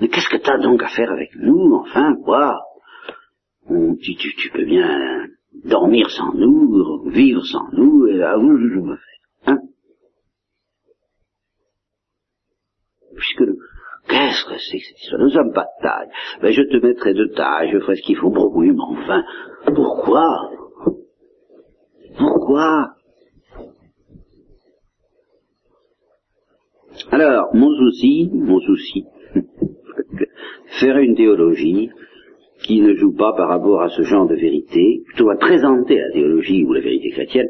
Mais 0.00 0.08
qu'est-ce 0.08 0.28
que 0.28 0.42
t'as 0.42 0.58
donc 0.58 0.82
à 0.82 0.88
faire 0.88 1.10
avec 1.10 1.34
nous, 1.36 1.74
enfin, 1.74 2.14
quoi? 2.24 2.60
Tu, 3.68 4.14
tu, 4.16 4.34
tu, 4.36 4.50
peux 4.50 4.64
bien 4.64 5.26
dormir 5.64 6.10
sans 6.10 6.32
nous, 6.34 7.08
vivre 7.10 7.44
sans 7.44 7.68
nous, 7.72 8.06
et 8.06 8.14
là, 8.14 8.38
où 8.38 8.56
je 8.58 8.78
veux 8.78 8.96
faire 8.96 9.54
Hein 9.54 9.58
Puisque 13.16 13.44
Qu'est-ce 14.44 14.72
que 14.72 14.78
c'est 15.10 15.18
Nous 15.18 15.30
sommes 15.30 15.52
pas 15.52 15.64
de 15.64 15.82
taille. 15.82 16.52
Je 16.52 16.62
te 16.62 16.84
mettrai 16.84 17.14
de 17.14 17.26
taille, 17.34 17.70
je 17.72 17.78
ferai 17.78 17.96
ce 17.96 18.02
qu'il 18.02 18.16
faut. 18.16 18.30
Bon, 18.30 18.50
oui, 18.54 18.70
mais 18.70 18.80
enfin, 18.80 19.24
pourquoi? 19.74 20.50
Pourquoi? 22.18 22.90
Alors, 27.10 27.54
mon 27.54 27.70
souci, 27.74 28.30
mon 28.32 28.60
souci, 28.60 29.04
faire 30.80 30.98
une 30.98 31.14
théologie 31.14 31.90
qui 32.62 32.80
ne 32.80 32.94
joue 32.94 33.14
pas 33.14 33.34
par 33.34 33.48
rapport 33.48 33.82
à 33.82 33.90
ce 33.90 34.02
genre 34.02 34.26
de 34.26 34.34
vérité, 34.34 35.02
plutôt 35.06 35.30
à 35.30 35.36
présenter 35.36 35.98
la 35.98 36.10
théologie 36.10 36.64
ou 36.64 36.72
la 36.72 36.80
vérité 36.80 37.10
chrétienne 37.10 37.48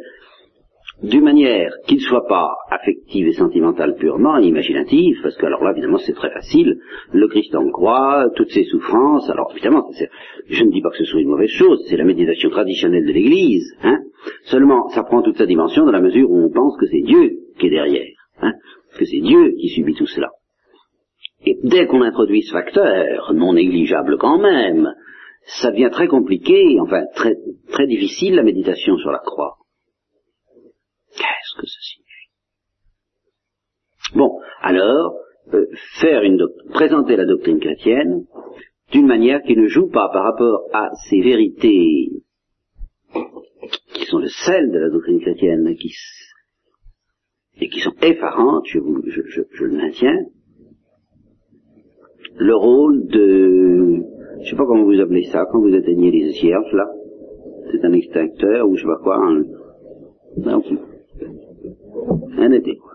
d'une 1.03 1.25
manière 1.25 1.73
qui 1.87 1.97
ne 1.97 2.01
soit 2.01 2.27
pas 2.27 2.55
affective 2.71 3.27
et 3.27 3.33
sentimentale 3.33 3.97
purement, 3.97 4.39
imaginative, 4.39 5.19
parce 5.23 5.37
que 5.37 5.45
alors 5.45 5.63
là, 5.63 5.73
évidemment, 5.73 5.99
c'est 5.99 6.15
très 6.15 6.31
facile, 6.31 6.79
le 7.13 7.29
Christ 7.29 7.55
en 7.55 7.71
croix, 7.71 8.31
toutes 8.35 8.51
ses 8.51 8.65
souffrances, 8.65 9.29
alors 9.29 9.53
évidemment, 9.53 9.91
je 10.49 10.65
ne 10.65 10.71
dis 10.71 10.81
pas 10.81 10.91
que 10.91 10.97
ce 10.97 11.05
soit 11.05 11.21
une 11.21 11.29
mauvaise 11.29 11.51
chose, 11.51 11.85
c'est 11.89 11.99
la 11.99 12.05
méditation 12.05 12.49
traditionnelle 12.49 13.07
de 13.07 13.13
l'Église, 13.13 13.75
hein, 13.83 13.99
seulement 14.45 14.89
ça 14.89 15.03
prend 15.03 15.23
toute 15.23 15.37
sa 15.37 15.47
dimension 15.47 15.85
dans 15.85 15.93
la 15.93 16.01
mesure 16.01 16.31
où 16.31 16.45
on 16.45 16.51
pense 16.51 16.77
que 16.79 16.87
c'est 16.87 17.03
Dieu 17.03 17.41
qui 17.59 17.67
est 17.67 17.71
derrière, 17.71 18.17
hein, 18.41 18.55
que 18.97 19.05
c'est 19.05 19.21
Dieu 19.21 19.53
qui 19.61 19.69
subit 19.69 19.95
tout 19.95 20.07
cela. 20.07 20.31
Et 21.45 21.59
dès 21.63 21.87
qu'on 21.87 22.03
introduit 22.03 22.43
ce 22.43 22.53
facteur, 22.53 23.35
non 23.35 23.53
négligeable 23.53 24.17
quand 24.17 24.39
même, 24.39 24.95
ça 25.45 25.71
devient 25.71 25.91
très 25.93 26.09
compliqué, 26.09 26.79
enfin 26.81 27.05
très, 27.15 27.37
très 27.71 27.87
difficile 27.87 28.35
la 28.35 28.43
méditation 28.43 28.97
sur 28.97 29.11
la 29.11 29.19
croix. 29.19 29.59
Que 31.59 31.67
ça 31.67 31.81
signifie. 31.81 32.31
Bon, 34.15 34.41
alors, 34.61 35.19
euh, 35.55 35.67
faire 36.01 36.23
une 36.23 36.47
présenter 36.71 37.17
la 37.17 37.25
doctrine 37.25 37.61
chrétienne 37.61 38.27
d'une 38.93 39.07
manière 39.07 39.43
qui 39.43 39.57
ne 39.57 39.67
joue 39.69 39.89
pas 39.89 40.09
par 40.13 40.25
rapport 40.25 40.69
à 40.73 40.91
ces 41.09 41.21
vérités 41.21 42.11
qui 43.95 44.05
sont 44.07 44.19
le 44.19 44.29
sel 44.29 44.71
de 44.71 44.79
la 44.79 44.91
doctrine 44.91 45.21
chrétienne, 45.21 45.67
et 47.59 47.69
qui 47.69 47.81
sont 47.81 47.95
effarantes, 48.03 48.67
je, 48.67 48.79
le 48.79 49.71
maintiens, 49.71 50.19
le 52.39 52.55
rôle 52.55 53.07
de, 53.07 54.03
je 54.43 54.51
sais 54.51 54.57
pas 54.57 54.67
comment 54.67 54.85
vous 54.85 55.01
appelez 55.01 55.25
ça, 55.33 55.47
quand 55.51 55.61
vous 55.61 55.75
éteignez 55.75 56.11
les 56.11 56.33
cierges, 56.33 56.73
là, 56.73 56.87
c'est 57.73 57.85
un 57.85 57.93
extincteur, 57.93 58.69
ou 58.69 58.77
je 58.77 58.83
sais 58.83 58.87
pas 58.87 59.01
quoi, 59.03 59.17
un, 59.17 59.45
quoi. 62.77 62.93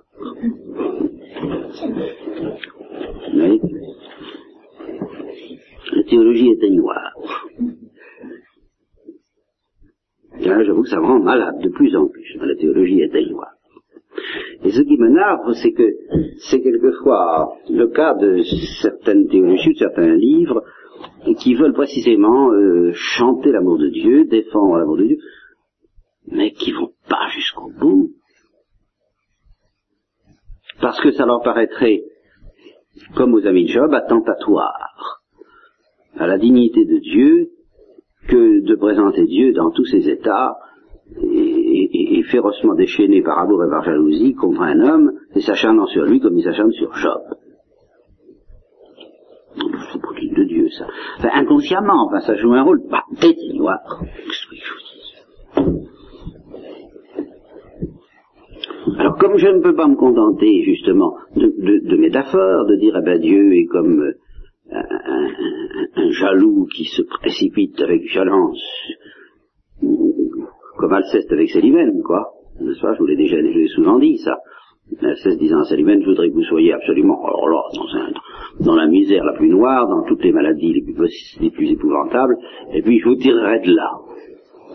Oui. 3.34 3.62
La 5.94 6.04
théologie 6.04 6.52
éteignoire. 6.52 7.14
Là, 10.40 10.64
j'avoue 10.64 10.84
que 10.84 10.90
ça 10.90 11.00
me 11.00 11.06
rend 11.06 11.20
malade 11.20 11.60
de 11.62 11.70
plus 11.70 11.96
en 11.96 12.08
plus, 12.08 12.38
la 12.42 12.56
théologie 12.56 13.02
éteignoire. 13.02 13.54
Et 14.64 14.72
ce 14.72 14.82
qui 14.82 14.98
me 14.98 15.10
navre, 15.10 15.54
c'est 15.54 15.72
que 15.72 15.88
c'est 16.38 16.62
quelquefois 16.62 17.54
le 17.70 17.88
cas 17.88 18.16
de 18.16 18.42
certaines 18.82 19.28
théologies, 19.28 19.74
de 19.74 19.78
certains 19.78 20.16
livres, 20.16 20.64
qui 21.40 21.56
veulent 21.56 21.74
précisément 21.74 22.52
euh, 22.52 22.92
chanter 22.94 23.52
l'amour 23.52 23.78
de 23.78 23.88
Dieu, 23.88 24.26
défendre 24.26 24.78
l'amour 24.78 24.98
de 24.98 25.06
Dieu, 25.06 25.18
mais 26.28 26.52
qui 26.52 26.72
vont 26.72 26.92
pas 27.10 27.28
jusqu'au 27.30 27.72
bout. 27.80 28.12
Parce 30.80 31.00
que 31.02 31.12
ça 31.12 31.26
leur 31.26 31.42
paraîtrait, 31.42 32.02
comme 33.16 33.34
aux 33.34 33.46
amis 33.46 33.66
de 33.66 33.70
Job, 33.70 33.94
attentatoire 33.94 35.22
à 36.18 36.28
la 36.28 36.38
dignité 36.38 36.86
de 36.86 36.98
Dieu 36.98 37.50
que 38.28 38.66
de 38.66 38.76
présenter 38.76 39.26
Dieu 39.26 39.54
dans 39.54 39.72
tous 39.72 39.86
ses 39.86 40.10
états 40.10 40.56
et, 41.22 42.24
férocement 42.30 42.76
déchaîné 42.76 43.22
par 43.22 43.40
amour 43.40 43.66
et 43.66 43.70
par 43.70 43.84
jalousie 43.84 44.34
contre 44.36 44.62
un 44.62 44.80
homme 44.80 45.12
et 45.36 45.42
s'acharnant 45.42 45.88
sur 45.88 46.04
lui 46.04 46.22
comme 46.22 46.38
il 46.38 46.44
s'acharne 46.44 46.72
sur 46.72 46.96
Job. 46.96 47.22
C'est 49.92 50.00
pour 50.00 50.14
de 50.14 50.44
Dieu, 50.46 50.70
ça. 50.70 50.88
Enfin, 51.18 51.30
inconsciemment, 51.34 52.06
enfin, 52.08 52.22
ça 52.22 52.36
joue 52.36 52.54
un 52.54 52.64
rôle 52.64 52.82
bah, 52.90 53.04
éteignoir. 53.22 53.80
Alors, 58.98 59.11
comme 59.22 59.38
je 59.38 59.48
ne 59.48 59.62
peux 59.62 59.76
pas 59.76 59.88
me 59.88 59.96
contenter, 59.96 60.64
justement, 60.64 61.16
de, 61.36 61.46
de, 61.46 61.88
de 61.88 61.98
métaphores, 61.98 62.66
de 62.66 62.76
dire, 62.78 62.98
eh 63.00 63.06
ben, 63.06 63.20
Dieu 63.20 63.54
est 63.54 63.66
comme 63.66 64.02
euh, 64.02 64.14
un, 64.72 64.80
un, 64.80 66.04
un, 66.04 66.10
jaloux 66.10 66.66
qui 66.76 66.86
se 66.86 67.04
précipite 67.04 67.80
avec 67.82 68.02
violence, 68.02 68.60
comme 69.80 70.92
Alceste 70.92 71.32
avec 71.32 71.52
Célimène, 71.52 72.02
quoi. 72.02 72.32
Pas? 72.82 72.94
Je 72.96 73.00
vous 73.00 73.06
l'ai 73.06 73.16
déjà 73.16 73.38
souvent 73.76 74.00
dit, 74.00 74.18
ça. 74.18 74.38
Alceste 75.00 75.40
disant 75.40 75.60
à 75.60 75.66
Célimène, 75.66 76.02
je 76.02 76.10
voudrais 76.10 76.30
que 76.30 76.34
vous 76.34 76.44
soyez 76.44 76.74
absolument, 76.74 77.24
alors 77.24 77.48
là, 77.48 77.62
dans, 77.76 78.00
un, 78.00 78.66
dans 78.66 78.76
la 78.76 78.88
misère 78.88 79.24
la 79.24 79.34
plus 79.34 79.50
noire, 79.50 79.88
dans 79.88 80.04
toutes 80.08 80.24
les 80.24 80.32
maladies 80.32 80.74
les 80.74 80.82
plus, 80.82 81.38
les 81.40 81.52
plus 81.52 81.72
épouvantables, 81.72 82.38
et 82.74 82.82
puis 82.82 83.00
je 83.00 83.08
vous 83.08 83.16
tirerai 83.16 83.60
de 83.60 83.76
là. 83.76 83.92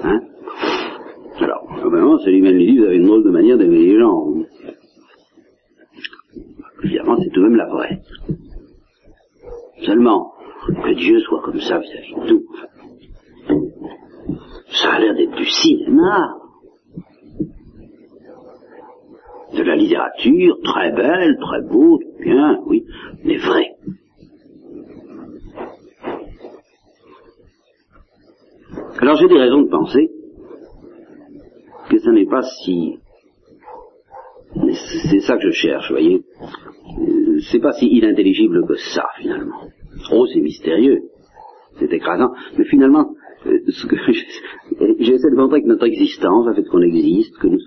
Hein? 0.04 0.20
Alors, 1.38 1.66
vraiment, 1.84 2.18
Célimène 2.18 2.56
lui 2.56 2.66
dit, 2.66 2.78
vous 2.78 2.84
avez 2.84 2.96
une 2.96 3.04
drôle 3.04 3.24
de 3.24 3.30
manière 3.30 3.58
d'aimer 3.58 3.78
les 3.78 3.98
gens. 3.98 4.35
Évidemment, 6.86 7.16
c'est 7.20 7.30
tout 7.30 7.40
de 7.42 7.48
même 7.48 7.56
la 7.56 7.66
vraie. 7.66 8.00
Seulement, 9.84 10.34
que 10.68 10.94
Dieu 10.94 11.18
soit 11.18 11.42
comme 11.42 11.60
ça 11.60 11.80
vis-à-vis 11.80 12.14
de 12.14 12.28
tout. 12.28 12.44
Ça 14.70 14.92
a 14.92 15.00
l'air 15.00 15.14
d'être 15.14 15.34
du 15.34 15.46
cinéma. 15.46 16.36
De 19.52 19.62
la 19.64 19.74
littérature, 19.74 20.58
très 20.62 20.92
belle, 20.92 21.36
très 21.40 21.62
beau, 21.62 21.98
bien, 22.20 22.60
oui, 22.66 22.84
mais 23.24 23.38
vrai. 23.38 23.72
Alors 29.00 29.16
j'ai 29.16 29.28
des 29.28 29.38
raisons 29.38 29.62
de 29.62 29.70
penser 29.70 30.10
que 31.90 31.98
ce 31.98 32.10
n'est 32.10 32.26
pas 32.26 32.42
si... 32.42 33.00
C'est 35.10 35.20
ça 35.20 35.36
que 35.36 35.50
je 35.50 35.50
cherche, 35.50 35.90
voyez. 35.90 36.22
C'est 37.50 37.60
pas 37.60 37.72
si 37.72 37.86
inintelligible 37.86 38.66
que 38.66 38.74
ça, 38.74 39.06
finalement. 39.18 39.68
Oh, 40.12 40.26
c'est 40.26 40.40
mystérieux. 40.40 41.02
C'est 41.78 41.92
écrasant. 41.92 42.32
Mais 42.58 42.64
finalement, 42.64 43.14
ce 43.44 43.86
que 43.86 43.96
j'essaie 44.98 45.30
de 45.30 45.36
montrer 45.36 45.62
que 45.62 45.68
notre 45.68 45.86
existence, 45.86 46.46
le 46.46 46.54
fait 46.54 46.64
qu'on 46.64 46.82
existe, 46.82 47.36
que 47.38 47.48
nous, 47.48 47.58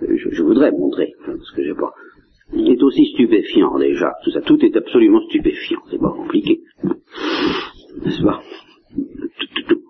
je, 0.00 0.30
je, 0.30 0.42
voudrais 0.42 0.72
montrer, 0.72 1.12
parce 1.24 1.50
que 1.52 1.62
j'ai 1.62 1.74
pas, 1.74 1.92
est 2.54 2.82
aussi 2.82 3.06
stupéfiant 3.06 3.78
déjà. 3.78 4.12
Tout 4.24 4.30
ça, 4.30 4.40
tout 4.40 4.62
est 4.64 4.76
absolument 4.76 5.20
stupéfiant. 5.28 5.80
C'est 5.90 6.00
pas 6.00 6.10
compliqué, 6.10 6.60
n'est-ce 8.04 8.22
pas? 8.22 8.40
Tout, 8.94 9.46
tout, 9.54 9.62
tout. 9.68 9.82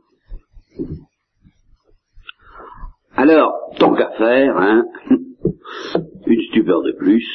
Alors, 3.16 3.52
tant 3.78 3.94
qu'à 3.94 4.10
faire, 4.10 4.56
hein, 4.56 4.84
une 6.26 6.42
stupeur 6.50 6.82
de 6.82 6.92
plus. 6.92 7.26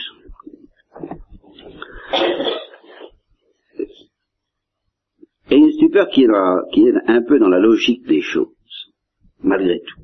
Stupeur 5.97 6.09
qui 6.09 6.83
est, 6.83 6.93
un 7.07 7.21
peu 7.23 7.39
dans 7.39 7.49
la 7.49 7.59
logique 7.59 8.05
des 8.07 8.21
choses, 8.21 8.93
malgré 9.41 9.79
tout. 9.79 10.01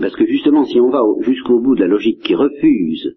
Parce 0.00 0.14
que 0.14 0.26
justement, 0.26 0.64
si 0.64 0.78
on 0.78 0.90
va 0.90 1.00
jusqu'au 1.20 1.58
bout 1.58 1.74
de 1.74 1.80
la 1.80 1.88
logique 1.88 2.20
qui 2.22 2.34
refuse, 2.34 3.16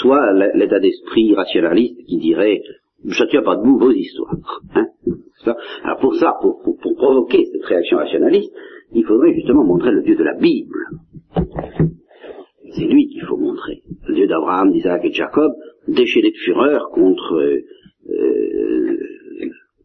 soit 0.00 0.32
l'état 0.54 0.78
d'esprit 0.78 1.34
rationaliste 1.34 1.98
qui 2.06 2.18
dirait 2.18 2.62
ça 3.10 3.26
tient 3.26 3.42
pas 3.42 3.56
debout 3.56 3.78
vos 3.78 3.92
histoires. 3.92 4.62
Hein 4.74 4.86
Alors 5.84 5.98
pour 6.00 6.14
ça, 6.14 6.34
pour, 6.40 6.62
pour, 6.62 6.96
provoquer 6.96 7.44
cette 7.52 7.64
réaction 7.64 7.98
rationaliste, 7.98 8.52
il 8.92 9.04
faudrait 9.04 9.34
justement 9.34 9.64
montrer 9.64 9.90
le 9.90 10.02
Dieu 10.02 10.16
de 10.16 10.24
la 10.24 10.34
Bible. 10.34 10.86
C'est 12.70 12.86
lui 12.86 13.08
qu'il 13.08 13.22
faut 13.22 13.36
montrer. 13.36 13.82
Le 14.08 14.14
Dieu 14.14 14.26
d'Abraham, 14.26 14.72
d'Isaac 14.72 15.04
et 15.04 15.10
de 15.10 15.14
Jacob, 15.14 15.52
déchaîné 15.88 16.30
de 16.30 16.36
fureur 16.36 16.90
contre 16.90 17.60
euh, 18.16 18.98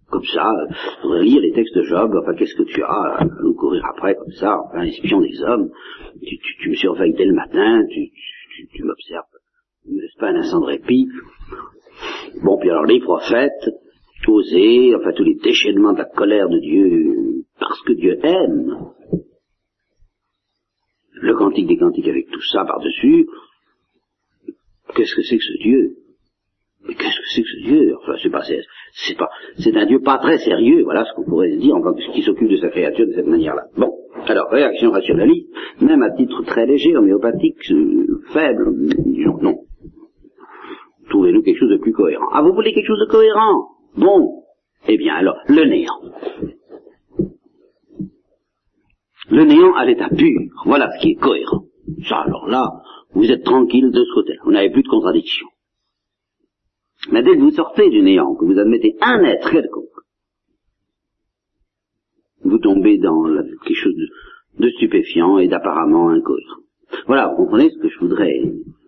comme 0.09 0.23
ça, 0.25 0.51
faudrait 1.01 1.23
lire 1.23 1.41
les 1.41 1.53
textes 1.53 1.75
de 1.75 1.83
Job, 1.83 2.13
enfin 2.21 2.33
qu'est-ce 2.35 2.55
que 2.55 2.63
tu 2.63 2.83
as 2.83 2.87
à 2.87 3.25
nous 3.25 3.53
courir 3.53 3.83
après 3.85 4.15
comme 4.15 4.33
ça, 4.33 4.59
enfin 4.65 4.83
espion 4.83 5.21
des 5.21 5.41
hommes, 5.41 5.69
tu, 6.21 6.69
me 6.69 6.75
surveilles 6.75 7.13
dès 7.13 7.25
le 7.25 7.33
matin, 7.33 7.85
tu, 7.89 8.09
tu, 8.55 8.67
tu 8.73 8.83
m'observes, 8.83 9.25
ne 9.87 9.95
me 9.95 10.01
laisse 10.01 10.15
pas 10.19 10.29
un 10.29 10.35
instant 10.35 10.59
de 10.59 10.65
répit? 10.65 11.07
Bon, 12.43 12.57
puis 12.57 12.69
alors 12.69 12.85
les 12.85 12.99
prophètes, 12.99 13.69
osés, 14.27 14.95
enfin 14.95 15.11
tous 15.13 15.23
les 15.23 15.35
déchaînements 15.35 15.93
de 15.93 15.99
la 15.99 16.05
colère 16.05 16.49
de 16.49 16.59
Dieu, 16.59 17.45
parce 17.59 17.81
que 17.81 17.93
Dieu 17.93 18.17
aime. 18.23 18.91
Le 21.13 21.35
cantique 21.35 21.67
des 21.67 21.77
cantiques 21.77 22.07
avec 22.07 22.29
tout 22.29 22.41
ça 22.51 22.65
par-dessus, 22.65 23.27
qu'est-ce 24.95 25.15
que 25.15 25.21
c'est 25.21 25.37
que 25.37 25.43
ce 25.43 25.63
Dieu? 25.63 25.95
Mais 26.87 26.95
qu'est-ce 26.95 27.17
que 27.17 27.27
c'est 27.35 27.41
que 27.43 27.47
ce 27.47 27.63
Dieu 27.63 27.95
Enfin, 28.01 28.13
c'est 28.21 28.29
pas, 28.29 28.41
c'est 28.93 29.17
pas, 29.17 29.29
c'est 29.57 29.75
un 29.75 29.85
Dieu 29.85 29.99
pas 29.99 30.17
très 30.17 30.37
sérieux. 30.37 30.83
Voilà 30.83 31.05
ce 31.05 31.13
qu'on 31.13 31.23
pourrait 31.23 31.55
dire 31.57 31.75
en 31.75 31.81
tant 31.81 31.93
que 31.93 32.11
qui 32.11 32.21
s'occupe 32.23 32.49
de 32.49 32.57
sa 32.57 32.69
créature 32.69 33.05
de 33.05 33.13
cette 33.13 33.27
manière-là. 33.27 33.63
Bon, 33.77 33.91
alors 34.27 34.49
réaction 34.49 34.91
rationaliste, 34.91 35.47
même 35.81 36.01
à 36.01 36.11
titre 36.11 36.43
très 36.43 36.65
léger, 36.65 36.95
homéopathique, 36.95 37.71
euh, 37.71 38.21
faible, 38.33 38.71
disons 39.05 39.37
non. 39.41 39.59
Trouvez-nous 41.09 41.43
quelque 41.43 41.59
chose 41.59 41.69
de 41.69 41.77
plus 41.77 41.93
cohérent. 41.93 42.27
Ah, 42.31 42.41
vous 42.41 42.53
voulez 42.53 42.73
quelque 42.73 42.87
chose 42.87 42.99
de 42.99 43.11
cohérent? 43.11 43.67
Bon, 43.97 44.43
eh 44.87 44.97
bien 44.97 45.15
alors, 45.15 45.37
le 45.47 45.65
néant. 45.65 46.01
Le 49.29 49.43
néant 49.43 49.73
à 49.75 49.85
l'état 49.85 50.09
pur, 50.09 50.39
voilà 50.65 50.89
ce 50.91 51.01
qui 51.01 51.11
est 51.11 51.15
cohérent. 51.15 51.63
Ça, 52.07 52.17
alors 52.17 52.47
là, 52.47 52.71
vous 53.13 53.31
êtes 53.31 53.43
tranquille 53.43 53.91
de 53.91 54.03
ce 54.03 54.13
côté-là, 54.13 54.39
vous 54.45 54.51
n'avez 54.51 54.69
plus 54.69 54.83
de 54.83 54.87
contradiction. 54.87 55.47
Mais 57.09 57.23
dès 57.23 57.35
que 57.35 57.41
vous 57.41 57.51
sortez 57.51 57.89
du 57.89 58.01
néant, 58.01 58.35
que 58.35 58.45
vous 58.45 58.59
admettez 58.59 58.95
un 59.01 59.23
être 59.23 59.49
quelconque, 59.49 59.85
vous 62.43 62.59
tombez 62.59 62.97
dans 62.97 63.23
quelque 63.63 63.75
chose 63.75 63.95
de, 64.57 64.69
stupéfiant 64.69 65.39
et 65.39 65.47
d'apparemment 65.47 66.09
incohérent. 66.09 66.61
Voilà, 67.07 67.29
vous 67.29 67.45
comprenez 67.45 67.69
ce 67.69 67.79
que 67.79 67.89
je 67.89 67.99
voudrais. 67.99 68.41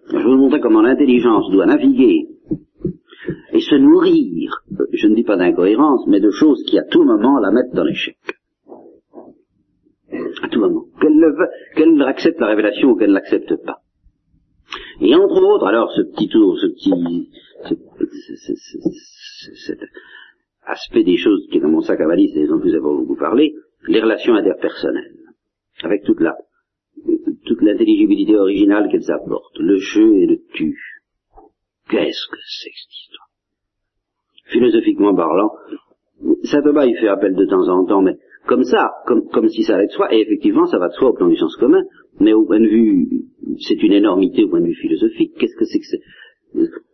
Je 0.09 0.17
vous 0.17 0.37
montrer 0.37 0.59
comment 0.59 0.81
l'intelligence 0.81 1.49
doit 1.51 1.65
naviguer 1.65 2.27
et 3.53 3.59
se 3.59 3.75
nourrir, 3.75 4.63
je 4.91 5.07
ne 5.07 5.15
dis 5.15 5.23
pas 5.23 5.37
d'incohérence, 5.37 6.05
mais 6.07 6.19
de 6.19 6.31
choses 6.31 6.63
qui 6.67 6.77
à 6.77 6.83
tout 6.83 7.03
moment 7.03 7.39
la 7.39 7.51
mettent 7.51 7.73
dans 7.73 7.83
l'échec. 7.83 8.17
À 10.41 10.47
tout 10.49 10.59
moment. 10.59 10.85
Qu'elle 10.99 11.97
qu 11.97 12.03
accepte 12.03 12.39
la 12.39 12.47
révélation 12.47 12.89
ou 12.89 12.95
qu'elle 12.95 13.09
ne 13.09 13.15
l'accepte 13.15 13.55
pas. 13.63 13.82
Et 15.01 15.15
entre 15.15 15.41
autres, 15.41 15.65
alors, 15.65 15.91
ce 15.91 16.01
petit 16.01 16.29
tour, 16.29 16.57
ce 16.59 16.67
petit, 16.67 17.29
cet 19.65 19.79
aspect 20.65 21.03
des 21.03 21.17
choses 21.17 21.47
qui 21.51 21.57
est 21.57 21.61
dans 21.61 21.69
mon 21.69 21.81
sac 21.81 21.99
à 21.99 22.07
valise 22.07 22.35
et 22.37 22.47
dont 22.47 22.57
nous 22.57 22.73
avons 22.73 22.99
beaucoup 22.99 23.15
parlé, 23.15 23.55
les 23.87 23.99
relations 23.99 24.35
interpersonnelles, 24.35 25.15
avec 25.83 26.03
toute 26.03 26.21
la, 26.21 26.35
toute 27.45 27.61
l'intelligibilité 27.61 28.35
originale 28.35 28.89
qu'elles 28.89 29.11
apportent. 29.11 29.59
Le 29.59 29.77
jeu 29.77 30.15
et 30.17 30.25
le 30.25 30.41
tu. 30.53 30.77
Qu'est-ce 31.89 32.27
que 32.31 32.37
c'est 32.47 32.69
cette 32.69 32.93
histoire? 32.93 33.29
Philosophiquement 34.45 35.15
parlant, 35.15 35.51
saint 36.43 36.61
Thomas 36.61 36.85
il 36.85 36.95
fait 36.95 37.07
appel 37.07 37.35
de 37.35 37.45
temps 37.45 37.67
en 37.67 37.85
temps, 37.85 38.01
mais 38.01 38.17
comme 38.45 38.63
ça, 38.63 38.91
comme 39.05 39.49
si 39.49 39.63
ça 39.63 39.75
allait 39.75 39.87
de 39.87 39.91
soi, 39.91 40.13
et 40.13 40.21
effectivement 40.21 40.65
ça 40.65 40.77
va 40.77 40.89
de 40.89 40.93
soi 40.93 41.09
au 41.09 41.13
plan 41.13 41.27
du 41.27 41.37
sens 41.37 41.55
commun, 41.57 41.81
mais 42.19 42.33
au 42.33 42.45
point 42.45 42.59
de 42.59 42.67
vue, 42.67 43.25
c'est 43.59 43.81
une 43.83 43.93
énormité 43.93 44.43
au 44.43 44.49
point 44.49 44.61
de 44.61 44.67
vue 44.67 44.75
philosophique, 44.75 45.33
qu'est-ce 45.39 45.55
que 45.55 45.65
c'est 45.65 45.79
que 45.79 45.85
c'est 45.85 46.01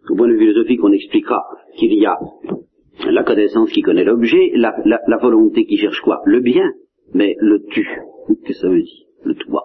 Au 0.09 0.15
point 0.15 0.27
de 0.27 0.33
vue 0.33 0.39
philosophique, 0.39 0.83
on 0.83 0.91
expliquera 0.91 1.43
qu'il 1.77 1.93
y 1.93 2.05
a 2.05 2.17
la 3.09 3.23
connaissance 3.23 3.71
qui 3.71 3.81
connaît 3.81 4.03
l'objet, 4.03 4.51
la, 4.55 4.75
la, 4.85 5.17
volonté 5.17 5.65
qui 5.65 5.77
cherche 5.77 6.01
quoi 6.01 6.21
Le 6.25 6.39
bien, 6.39 6.71
mais 7.13 7.35
le 7.39 7.63
tu, 7.69 7.87
qu'est-ce 8.45 8.47
que 8.47 8.53
ça 8.53 8.69
veut 8.69 8.81
dire 8.81 9.05
Le 9.23 9.35
toi. 9.35 9.63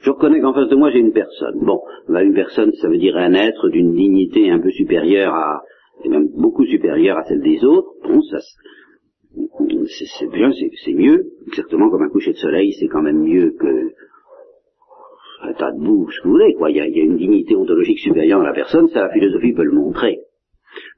Je 0.00 0.10
reconnais 0.10 0.40
qu'en 0.40 0.54
face 0.54 0.68
de 0.68 0.76
moi 0.76 0.90
j'ai 0.90 1.00
une 1.00 1.12
personne. 1.12 1.58
Bon, 1.60 1.80
bah, 2.08 2.22
une 2.22 2.34
personne, 2.34 2.72
ça 2.74 2.88
veut 2.88 2.98
dire 2.98 3.16
un 3.16 3.34
être 3.34 3.68
d'une 3.68 3.92
dignité 3.94 4.50
un 4.50 4.60
peu 4.60 4.70
supérieure 4.70 5.34
à, 5.34 5.62
et 6.04 6.08
même 6.08 6.28
beaucoup 6.28 6.64
supérieure 6.64 7.18
à 7.18 7.24
celle 7.24 7.42
des 7.42 7.64
autres. 7.64 7.88
Bon, 8.04 8.22
ça, 8.22 8.38
c'est 10.18 10.30
bien, 10.30 10.50
c'est 10.84 10.92
mieux. 10.92 11.32
Exactement 11.48 11.90
comme 11.90 12.02
un 12.02 12.08
coucher 12.08 12.32
de 12.32 12.38
soleil, 12.38 12.72
c'est 12.78 12.88
quand 12.88 13.02
même 13.02 13.22
mieux 13.22 13.54
que 13.58 13.92
un 15.42 15.52
tas 15.52 15.72
de 15.72 15.78
boue, 15.78 16.10
ce 16.10 16.20
que 16.20 16.28
vous 16.28 16.34
voulez, 16.34 16.54
quoi. 16.54 16.70
Il 16.70 16.76
y, 16.76 16.80
a, 16.80 16.86
une 16.86 17.16
dignité 17.16 17.54
ontologique 17.54 17.98
supérieure 17.98 18.40
à 18.40 18.44
la 18.44 18.52
personne, 18.52 18.88
ça 18.88 19.02
la 19.02 19.12
philosophie 19.12 19.52
peut 19.52 19.64
le 19.64 19.72
montrer. 19.72 20.20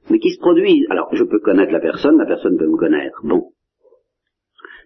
Mais 0.09 0.19
qui 0.19 0.31
se 0.31 0.39
produit, 0.39 0.85
alors 0.89 1.09
je 1.13 1.23
peux 1.23 1.39
connaître 1.39 1.71
la 1.71 1.79
personne, 1.79 2.17
la 2.17 2.25
personne 2.25 2.57
peut 2.57 2.67
me 2.67 2.77
connaître, 2.77 3.19
bon. 3.23 3.51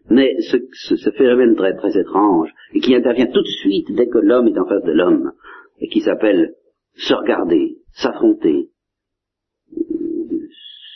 Mais 0.09 0.35
ce, 0.41 1.11
phénomène 1.11 1.55
très 1.55 1.75
très 1.75 1.97
étrange, 1.97 2.53
et 2.73 2.79
qui 2.79 2.93
intervient 2.95 3.27
tout 3.27 3.41
de 3.41 3.47
suite 3.61 3.87
dès 3.91 4.07
que 4.07 4.17
l'homme 4.17 4.47
est 4.47 4.59
en 4.59 4.65
face 4.65 4.83
de 4.83 4.91
l'homme, 4.91 5.31
et 5.79 5.87
qui 5.87 6.01
s'appelle 6.01 6.55
se 6.95 7.13
regarder, 7.13 7.77
s'affronter, 7.93 8.69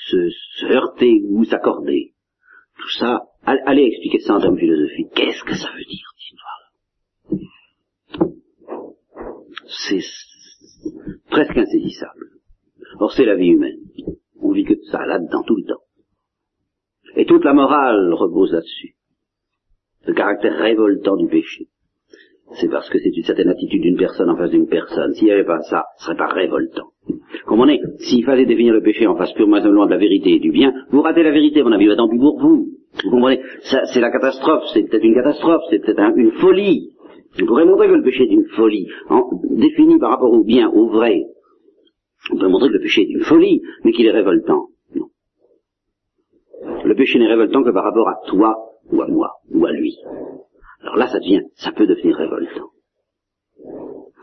se, 0.10 0.30
se, 0.30 0.66
heurter 0.66 1.22
ou 1.30 1.44
s'accorder, 1.46 2.14
tout 2.80 2.90
ça, 3.00 3.24
allez 3.44 3.84
expliquer 3.84 4.20
ça 4.20 4.36
en 4.36 4.42
termes 4.42 4.58
philosophiques. 4.58 5.12
Qu'est-ce 5.16 5.44
que 5.44 5.56
ça 5.56 5.70
veut 5.74 5.86
dire, 5.86 6.06
cette 6.14 6.34
histoire 6.34 6.58
C'est 9.68 10.00
presque 11.30 11.58
insaisissable. 11.58 12.28
Or, 13.00 13.12
c'est 13.12 13.26
la 13.26 13.36
vie 13.36 13.50
humaine. 13.50 13.80
On 14.42 14.52
vit 14.52 14.64
que 14.64 14.76
ça, 14.92 15.06
là-dedans, 15.06 15.44
tout 15.44 15.56
le 15.56 15.64
temps. 15.64 15.82
Et 17.16 17.26
toute 17.26 17.44
la 17.44 17.54
morale 17.54 18.14
repose 18.14 18.54
là-dessus. 18.54 18.96
Le 20.06 20.14
caractère 20.14 20.58
révoltant 20.58 21.18
du 21.18 21.28
péché. 21.28 21.68
C'est 22.54 22.70
parce 22.70 22.90
que 22.90 22.98
c'est 23.00 23.16
une 23.16 23.24
certaine 23.24 23.50
attitude 23.50 23.82
d'une 23.82 23.98
personne 23.98 24.30
en 24.30 24.38
face 24.38 24.52
d'une 24.52 24.68
personne. 24.68 25.14
S'il 25.14 25.26
n'y 25.26 25.32
avait 25.32 25.44
pas 25.44 25.60
ça, 25.64 25.84
ce 25.98 26.06
serait 26.06 26.16
pas 26.16 26.28
révoltant. 26.28 26.92
Comprenez 27.46 27.82
S'il 28.00 28.24
fallait 28.24 28.46
définir 28.46 28.74
le 28.74 28.82
péché 28.82 29.06
en 29.06 29.16
face 29.16 29.34
purement 29.34 29.58
et 29.58 29.62
simplement 29.62 29.86
de 29.86 29.92
la 29.92 29.98
vérité 29.98 30.36
et 30.36 30.40
du 30.40 30.52
bien, 30.52 30.74
vous 30.92 31.02
ratez 31.02 31.24
la 31.24 31.32
vérité, 31.32 31.62
mon 31.62 31.74
ami, 31.74 31.88
tant 31.96 32.08
pis 32.08 32.18
pour 32.18 32.40
vous. 32.40 32.68
Vous 33.04 33.10
comprenez 33.10 33.42
C'est 33.62 34.00
la 34.00 34.12
catastrophe, 34.12 34.64
c'est 34.74 34.84
peut-être 34.84 35.04
une 35.04 35.16
catastrophe, 35.16 35.62
c'est 35.70 35.80
peut-être 35.80 36.18
une 36.18 36.32
folie. 36.34 36.94
On 37.42 37.46
pourrait 37.46 37.66
montrer 37.66 37.88
que 37.88 37.94
le 37.94 38.04
péché 38.04 38.24
est 38.24 38.34
une 38.34 38.48
folie, 38.56 38.88
en, 39.10 39.30
défini 39.44 40.00
par 40.00 40.12
rapport 40.12 40.32
au 40.32 40.44
bien, 40.44 40.70
au 40.70 40.90
vrai, 40.90 41.26
on 42.32 42.38
peut 42.38 42.48
montrer 42.48 42.70
que 42.70 42.74
le 42.74 42.82
péché 42.82 43.04
est 43.04 43.12
une 43.12 43.24
folie, 43.24 43.62
mais 43.84 43.92
qu'il 43.92 44.06
est 44.06 44.12
révoltant. 44.12 44.68
Non. 44.96 45.08
Le 46.84 46.96
péché 46.96 47.20
n'est 47.20 47.28
révoltant 47.28 47.64
que 47.64 47.72
par 47.72 47.84
rapport 47.84 48.10
à 48.10 48.20
toi, 48.28 48.56
ou 48.92 49.02
à 49.02 49.08
moi, 49.08 49.34
ou 49.52 49.66
à 49.66 49.72
lui. 49.72 49.96
Alors 50.82 50.98
là, 50.98 51.08
ça 51.08 51.20
devient, 51.20 51.44
ça 51.56 51.72
peut 51.72 51.86
devenir 51.86 52.16
révoltant. 52.16 52.70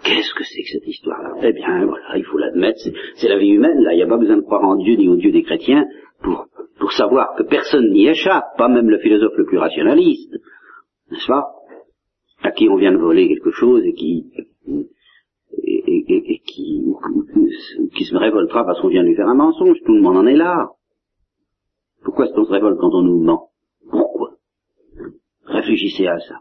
Qu'est-ce 0.05 0.35
que 0.35 0.45
c'est 0.45 0.63
que 0.63 0.69
cette 0.69 0.87
histoire-là? 0.87 1.35
Eh 1.43 1.53
bien, 1.53 1.87
voilà, 1.87 2.17
il 2.17 2.25
faut 2.25 2.37
l'admettre, 2.37 2.81
c'est 3.15 3.29
la 3.29 3.39
vie 3.39 3.51
humaine, 3.51 3.81
là, 3.81 3.95
il 3.95 3.97
n'y 3.97 4.03
a 4.03 4.07
pas 4.07 4.19
besoin 4.19 4.37
de 4.37 4.43
croire 4.43 4.65
en 4.65 4.77
Dieu 4.77 4.97
ni 4.97 5.09
au 5.09 5.17
Dieu 5.17 5.33
des 5.33 5.43
chrétiens 5.43 5.87
pour, 6.23 6.47
pour 6.79 6.93
savoir 6.93 7.35
que 7.37 7.45
personne 7.45 7.91
n'y 7.91 8.07
échappe, 8.09 8.45
pas 8.59 8.69
même 8.69 8.91
le 8.91 8.99
philosophe 8.99 9.37
le 9.37 9.47
plus 9.47 9.59
rationaliste, 9.59 10.35
n'est-ce 11.11 11.27
pas? 11.27 11.54
À 12.45 12.51
qui 12.53 12.69
on 12.69 12.77
vient 12.77 12.93
de 12.93 12.99
voler 12.99 13.27
quelque 13.29 13.51
chose 13.51 13.85
et 13.85 13.93
qui, 13.95 14.31
et, 14.67 14.87
et, 15.67 16.33
et 16.35 16.39
qui, 16.47 16.85
qui 17.97 18.05
se 18.05 18.17
révoltera 18.17 18.65
parce 18.65 18.81
qu'on 18.81 18.89
vient 18.89 19.03
de 19.03 19.09
lui 19.09 19.17
faire 19.17 19.29
un 19.29 19.35
mensonge. 19.35 19.79
Tout 19.85 19.95
le 19.95 20.03
monde 20.03 20.17
en 20.19 20.27
est 20.27 20.37
là. 20.37 20.69
Pourquoi 22.05 22.27
est-ce 22.27 22.35
qu'on 22.35 22.45
se 22.45 22.53
révolte 22.53 22.79
quand 22.79 22.95
on 22.95 23.03
nous 23.03 23.19
ment? 23.19 23.49
Pourquoi? 23.91 24.33
Réfléchissez 25.47 26.07
à 26.07 26.19
ça. 26.19 26.37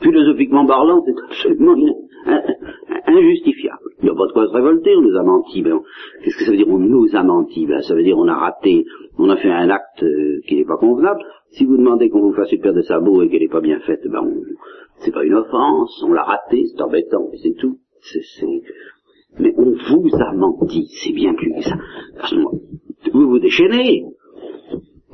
Philosophiquement 0.00 0.66
parlant, 0.66 1.04
c'est 1.06 1.14
absolument 1.24 1.76
injustifiable. 3.06 3.78
Il 4.00 4.04
n'y 4.06 4.10
a 4.10 4.14
pas 4.14 4.26
de 4.26 4.32
quoi 4.32 4.46
se 4.48 4.52
révolter, 4.52 4.96
on 4.96 5.02
nous 5.02 5.16
a 5.16 5.22
menti. 5.22 5.62
Ben, 5.62 5.80
Qu'est-ce 6.24 6.36
que 6.36 6.44
ça 6.44 6.50
veut 6.50 6.56
dire 6.56 6.68
on 6.68 6.78
nous 6.78 7.06
a 7.14 7.22
menti? 7.22 7.66
Ben, 7.66 7.80
Ça 7.82 7.94
veut 7.94 8.02
dire 8.02 8.18
on 8.18 8.26
a 8.26 8.34
raté, 8.34 8.84
on 9.18 9.28
a 9.30 9.36
fait 9.36 9.50
un 9.50 9.70
acte 9.70 10.02
euh, 10.02 10.40
qui 10.46 10.56
n'est 10.56 10.64
pas 10.64 10.76
convenable. 10.76 11.20
Si 11.50 11.64
vous 11.64 11.76
demandez 11.76 12.10
qu'on 12.10 12.22
vous 12.22 12.32
fasse 12.32 12.50
une 12.50 12.60
paire 12.60 12.74
de 12.74 12.82
sabots 12.82 13.22
et 13.22 13.28
qu'elle 13.28 13.42
n'est 13.42 13.48
pas 13.48 13.60
bien 13.60 13.78
faite, 13.80 14.00
ben, 14.08 14.28
c'est 15.04 15.12
pas 15.12 15.24
une 15.24 15.34
offense, 15.34 16.02
on 16.04 16.12
l'a 16.12 16.24
raté, 16.24 16.64
c'est 16.66 16.82
embêtant, 16.82 17.30
c'est 17.42 17.54
tout. 17.58 17.80
Mais 19.38 19.52
on 19.56 19.72
vous 19.72 20.10
a 20.14 20.32
menti, 20.34 20.88
c'est 21.02 21.12
bien 21.12 21.34
plus 21.34 21.52
que 21.54 21.62
ça. 21.62 21.76
Vous 23.12 23.28
vous 23.28 23.38
déchaînez, 23.38 24.04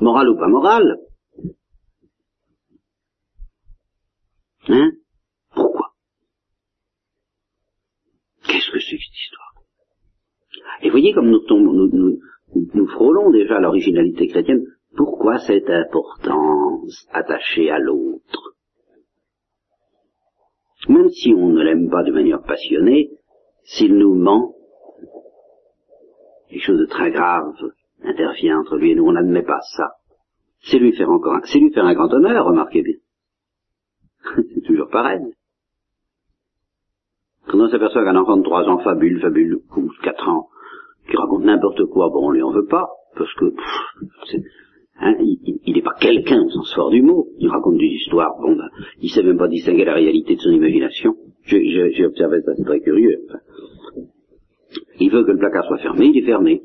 moral 0.01 0.29
ou 0.29 0.37
pas 0.37 0.49
moral. 0.49 0.99
Hein? 4.69 4.91
Pourquoi? 5.55 5.93
Qu'est-ce 8.47 8.71
que 8.71 8.81
c'est 8.81 8.97
que 8.97 9.03
cette 9.03 9.23
histoire? 9.25 9.55
Et 10.83 10.91
voyez 10.91 11.13
comme 11.13 11.31
nous, 11.31 11.41
nous, 11.49 11.89
nous, 11.91 12.19
nous 12.75 12.87
frôlons 12.89 13.31
déjà 13.31 13.61
l'originalité 13.61 14.29
chrétienne. 14.29 14.65
Pourquoi 14.97 15.39
cette 15.39 15.71
importance 15.71 17.07
attachée 17.13 17.71
à 17.71 17.79
l'autre? 17.79 18.58
Même 20.87 21.09
si 21.11 21.35
on 21.35 21.49
ne 21.49 21.63
l'aime 21.63 21.91
pas 21.91 22.05
de 22.05 22.13
manière 22.13 22.43
passionnée, 22.43 23.11
s'il 23.65 23.97
nous 23.97 24.15
ment, 24.15 24.55
quelque 26.49 26.65
chose 26.65 26.79
de 26.79 26.87
très 26.87 27.11
grave 27.11 27.53
intervient 28.03 28.61
entre 28.61 28.77
lui 28.77 28.93
et 28.93 28.95
nous, 28.95 29.07
on 29.07 29.13
n'admet 29.13 29.43
pas 29.43 29.61
ça. 29.77 29.91
C'est 30.61 30.79
lui 30.79 30.93
faire 30.93 31.11
encore 31.11 31.35
un, 31.35 31.41
c'est 31.45 31.59
lui 31.59 31.73
faire 31.73 31.85
un 31.85 31.95
grand 31.95 32.13
honneur, 32.13 32.47
remarquez 32.47 32.83
bien. 32.83 32.97
c'est 34.55 34.63
toujours 34.63 34.89
pareil. 34.89 35.21
Quand 37.49 37.59
on 37.59 37.69
s'aperçoit 37.69 38.05
qu'un 38.05 38.17
enfant 38.17 38.37
de 38.37 38.43
trois 38.43 38.65
ans 38.65 38.79
fabule, 38.79 39.21
fabule, 39.21 39.61
ou 39.77 39.91
quatre 40.03 40.29
ans, 40.29 40.49
qui 41.09 41.17
raconte 41.17 41.45
n'importe 41.45 41.85
quoi, 41.87 42.11
bon, 42.11 42.29
on 42.29 42.31
lui 42.31 42.43
en 42.43 42.53
veut 42.53 42.67
pas, 42.67 42.89
parce 43.17 43.33
que 43.35 43.55
hein, 45.01 45.15
il 45.19 45.73
n'est 45.75 45.83
pas 45.83 45.95
quelqu'un 45.99 46.43
au 46.43 46.51
sens 46.51 46.75
fort 46.75 46.91
du 46.91 47.03
mot. 47.03 47.28
Il 47.39 47.49
raconte 47.49 47.79
des 47.79 47.87
histoires, 47.87 48.37
bon, 48.41 48.57
ben, 48.57 48.69
il 49.01 49.11
sait 49.11 49.23
même 49.23 49.39
pas 49.39 49.49
distinguer 49.49 49.85
la 49.85 49.95
réalité 49.95 50.37
de 50.37 50.41
son 50.41 50.51
imagination. 50.51 51.15
J'ai 51.45 52.05
observé 52.05 52.41
ça, 52.43 52.53
c'est 52.57 52.65
très 52.65 52.81
curieux. 52.81 53.21
Il 55.01 55.11
veut 55.11 55.25
que 55.25 55.31
le 55.31 55.39
placard 55.39 55.65
soit 55.65 55.79
fermé, 55.79 56.07
il 56.07 56.19
est 56.19 56.27
fermé. 56.27 56.63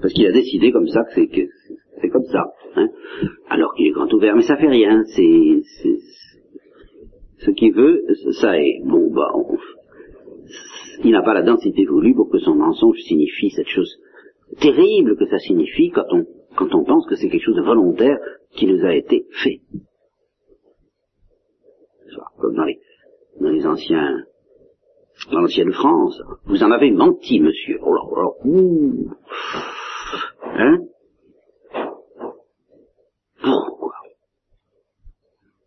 Parce 0.00 0.12
qu'il 0.12 0.26
a 0.26 0.32
décidé 0.32 0.72
comme 0.72 0.86
ça 0.86 1.02
que 1.04 1.20
c'est 2.00 2.08
comme 2.08 2.24
ça. 2.26 2.46
Hein. 2.76 2.88
Alors 3.48 3.74
qu'il 3.74 3.86
est 3.86 3.90
grand 3.90 4.12
ouvert, 4.12 4.36
mais 4.36 4.42
ça 4.42 4.56
fait 4.56 4.68
rien. 4.68 5.02
C'est 5.04 5.62
ce 7.38 7.50
qu'il 7.50 7.72
veut, 7.72 8.02
ça 8.40 8.58
est. 8.58 8.80
Bon, 8.84 9.10
bah, 9.12 9.32
il 11.04 11.12
n'a 11.12 11.22
pas 11.22 11.34
la 11.34 11.42
densité 11.42 11.84
voulue 11.84 12.14
pour 12.14 12.30
que 12.30 12.38
son 12.38 12.54
mensonge 12.54 12.98
signifie 13.00 13.50
cette 13.50 13.68
chose 13.68 13.98
terrible 14.58 15.16
que 15.16 15.26
ça 15.26 15.38
signifie 15.38 15.90
quand 15.90 16.06
on 16.10 16.24
quand 16.56 16.74
on 16.74 16.84
pense 16.84 17.06
que 17.06 17.14
c'est 17.14 17.28
quelque 17.28 17.44
chose 17.44 17.56
de 17.56 17.62
volontaire 17.62 18.18
qui 18.54 18.66
nous 18.66 18.84
a 18.84 18.94
été 18.94 19.26
fait. 19.42 19.60
Comme 22.38 22.54
dans 22.54 22.64
les, 22.64 22.80
dans 23.40 23.50
les 23.50 23.66
anciens 23.66 24.24
dans 25.30 25.40
l'ancienne 25.40 25.72
France. 25.72 26.20
Vous 26.46 26.62
en 26.62 26.70
avez 26.70 26.90
menti, 26.90 27.40
monsieur. 27.40 27.78
Oh 27.82 27.94
là 27.94 28.02
là, 28.16 28.28
ouh. 28.44 29.10
Hein? 30.44 30.78
Pourquoi? 33.42 33.92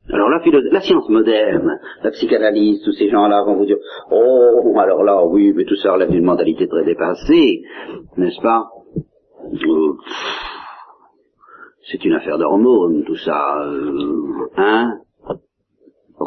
Alors 0.09 0.29
la, 0.29 0.41
la 0.71 0.81
science 0.81 1.07
moderne, 1.09 1.79
la 2.03 2.11
psychanalyse, 2.11 2.83
tous 2.83 2.91
ces 2.91 3.09
gens-là 3.09 3.43
vont 3.45 3.55
vous 3.55 3.65
dire, 3.65 3.77
oh, 4.11 4.75
alors 4.77 5.03
là, 5.03 5.25
oui, 5.25 5.53
mais 5.53 5.65
tout 5.65 5.75
ça 5.77 5.93
relève 5.93 6.11
d'une 6.11 6.25
mentalité 6.25 6.67
très 6.67 6.83
dépassée, 6.83 7.63
n'est-ce 8.17 8.41
pas? 8.41 8.67
Euh, 9.45 9.93
C'est 11.91 12.03
une 12.05 12.13
affaire 12.13 12.37
d'hormones, 12.37 13.03
tout 13.03 13.17
ça. 13.17 13.61
Euh, 13.65 14.49
hein? 14.57 14.99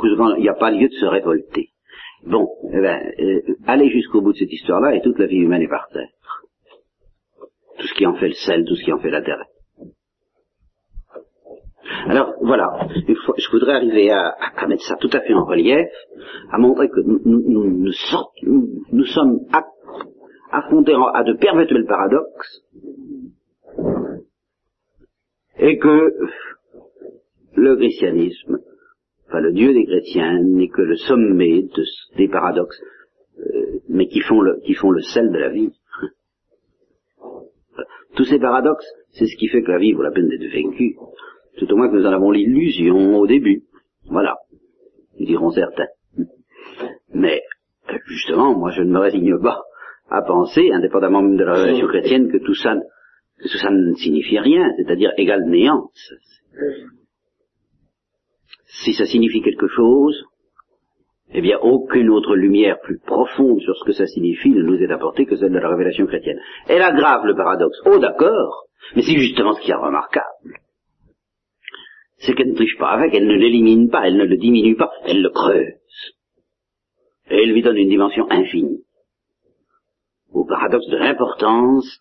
Il 0.02 0.42
n'y 0.42 0.48
a 0.48 0.54
pas 0.54 0.70
lieu 0.70 0.88
de 0.88 0.94
se 0.94 1.06
révolter. 1.06 1.70
Bon, 2.26 2.48
eh 2.72 2.80
ben, 2.80 3.12
euh, 3.18 3.40
allez 3.66 3.88
jusqu'au 3.88 4.20
bout 4.20 4.32
de 4.32 4.38
cette 4.38 4.52
histoire-là 4.52 4.94
et 4.94 5.00
toute 5.00 5.18
la 5.18 5.26
vie 5.26 5.36
humaine 5.36 5.62
est 5.62 5.68
par 5.68 5.88
terre. 5.88 6.08
Tout 7.78 7.86
ce 7.86 7.94
qui 7.94 8.06
en 8.06 8.14
fait 8.14 8.28
le 8.28 8.34
sel, 8.34 8.64
tout 8.64 8.74
ce 8.74 8.84
qui 8.84 8.92
en 8.92 8.98
fait 8.98 9.10
l'intérêt. 9.10 9.46
Alors 12.08 12.34
voilà, 12.40 12.88
je 13.06 13.50
voudrais 13.50 13.74
arriver 13.74 14.10
à, 14.10 14.34
mettre 14.68 14.82
ça 14.84 14.96
tout 14.96 15.10
à 15.12 15.20
fait 15.20 15.34
en 15.34 15.44
relief, 15.44 15.88
à 16.50 16.58
montrer 16.58 16.88
que 16.88 17.00
nous, 17.00 17.20
nous, 17.24 17.92
nous 18.92 19.04
sommes 19.04 19.40
affrontés 20.50 20.94
à 21.14 21.22
de 21.22 21.34
perpétuels 21.34 21.86
paradoxes, 21.86 22.62
et 25.58 25.78
que 25.78 26.14
le 27.54 27.76
christianisme, 27.76 28.58
enfin 29.28 29.40
le 29.40 29.52
Dieu 29.52 29.72
des 29.72 29.86
chrétiens, 29.86 30.40
n'est 30.42 30.68
que 30.68 30.82
le 30.82 30.96
sommet 30.96 31.62
de, 31.62 31.84
des 32.16 32.28
paradoxes, 32.28 32.80
euh, 33.38 33.80
mais 33.88 34.06
qui 34.06 34.20
font, 34.20 34.40
le, 34.40 34.60
qui 34.64 34.74
font 34.74 34.90
le 34.90 35.00
sel 35.00 35.30
de 35.30 35.38
la 35.38 35.50
vie. 35.50 35.72
Tous 38.16 38.24
ces 38.24 38.38
paradoxes, 38.38 38.86
c'est 39.10 39.26
ce 39.26 39.36
qui 39.36 39.48
fait 39.48 39.62
que 39.62 39.70
la 39.70 39.78
vie 39.78 39.92
vaut 39.92 40.02
la 40.02 40.10
peine 40.10 40.28
d'être 40.28 40.50
vécue. 40.50 40.96
Tout 41.58 41.72
au 41.72 41.76
moins 41.76 41.88
que 41.88 41.96
nous 41.96 42.06
en 42.06 42.12
avons 42.12 42.30
l'illusion 42.30 43.18
au 43.18 43.26
début. 43.26 43.62
Voilà. 44.08 44.36
Ils 45.18 45.26
diront 45.26 45.50
certains. 45.50 45.88
Mais, 47.14 47.40
justement, 48.06 48.54
moi 48.54 48.70
je 48.70 48.82
ne 48.82 48.92
me 48.92 48.98
résigne 48.98 49.38
pas 49.40 49.62
à 50.10 50.22
penser, 50.22 50.70
indépendamment 50.72 51.22
même 51.22 51.36
de 51.36 51.44
la 51.44 51.54
relation 51.54 51.86
chrétienne, 51.88 52.30
que 52.30 52.38
tout 52.38 52.54
ça, 52.54 52.74
ça 53.44 53.70
ne 53.70 53.94
signifie 53.94 54.38
rien, 54.38 54.72
c'est-à-dire 54.76 55.12
égal 55.16 55.44
néant. 55.46 55.90
Si 58.66 58.92
ça 58.94 59.06
signifie 59.06 59.42
quelque 59.42 59.68
chose, 59.68 60.24
eh 61.32 61.40
bien, 61.40 61.58
aucune 61.58 62.10
autre 62.10 62.36
lumière 62.36 62.80
plus 62.80 62.98
profonde 62.98 63.60
sur 63.60 63.76
ce 63.76 63.84
que 63.84 63.92
ça 63.92 64.06
signifie 64.06 64.50
ne 64.50 64.62
nous 64.62 64.76
est 64.76 64.92
apportée 64.92 65.26
que 65.26 65.36
celle 65.36 65.52
de 65.52 65.58
la 65.58 65.68
révélation 65.68 66.06
chrétienne. 66.06 66.40
Elle 66.68 66.82
aggrave 66.82 67.26
le 67.26 67.34
paradoxe. 67.34 67.78
Oh, 67.84 67.98
d'accord, 67.98 68.66
mais 68.94 69.02
c'est 69.02 69.18
justement 69.18 69.52
ce 69.54 69.60
qui 69.60 69.70
est 69.70 69.74
remarquable. 69.74 70.60
C'est 72.18 72.34
qu'elle 72.34 72.50
ne 72.50 72.54
triche 72.54 72.78
pas 72.78 72.90
avec, 72.90 73.14
elle 73.14 73.26
ne 73.26 73.34
l'élimine 73.34 73.90
pas, 73.90 74.06
elle 74.06 74.16
ne 74.16 74.24
le 74.24 74.36
diminue 74.36 74.76
pas, 74.76 74.90
elle 75.04 75.22
le 75.22 75.30
creuse. 75.30 75.74
Et 77.30 77.42
elle 77.42 77.52
lui 77.52 77.62
donne 77.62 77.76
une 77.76 77.88
dimension 77.88 78.30
infinie. 78.30 78.84
Au 80.32 80.44
paradoxe 80.46 80.88
de 80.88 80.96
l'importance 80.96 82.00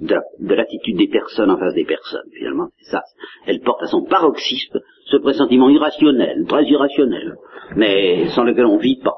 de, 0.00 0.54
l'attitude 0.54 0.96
des 0.96 1.08
personnes 1.08 1.50
en 1.50 1.58
face 1.58 1.74
des 1.74 1.84
personnes, 1.84 2.28
finalement, 2.36 2.68
c'est 2.78 2.90
ça. 2.90 3.02
Elle 3.46 3.60
porte 3.60 3.82
à 3.82 3.86
son 3.86 4.04
paroxysme 4.04 4.80
ce 5.06 5.16
pressentiment 5.16 5.68
irrationnel, 5.68 6.44
très 6.46 6.64
irrationnel, 6.64 7.36
mais 7.76 8.28
sans 8.28 8.44
lequel 8.44 8.66
on 8.66 8.76
ne 8.76 8.82
vit 8.82 9.00
pas, 9.02 9.16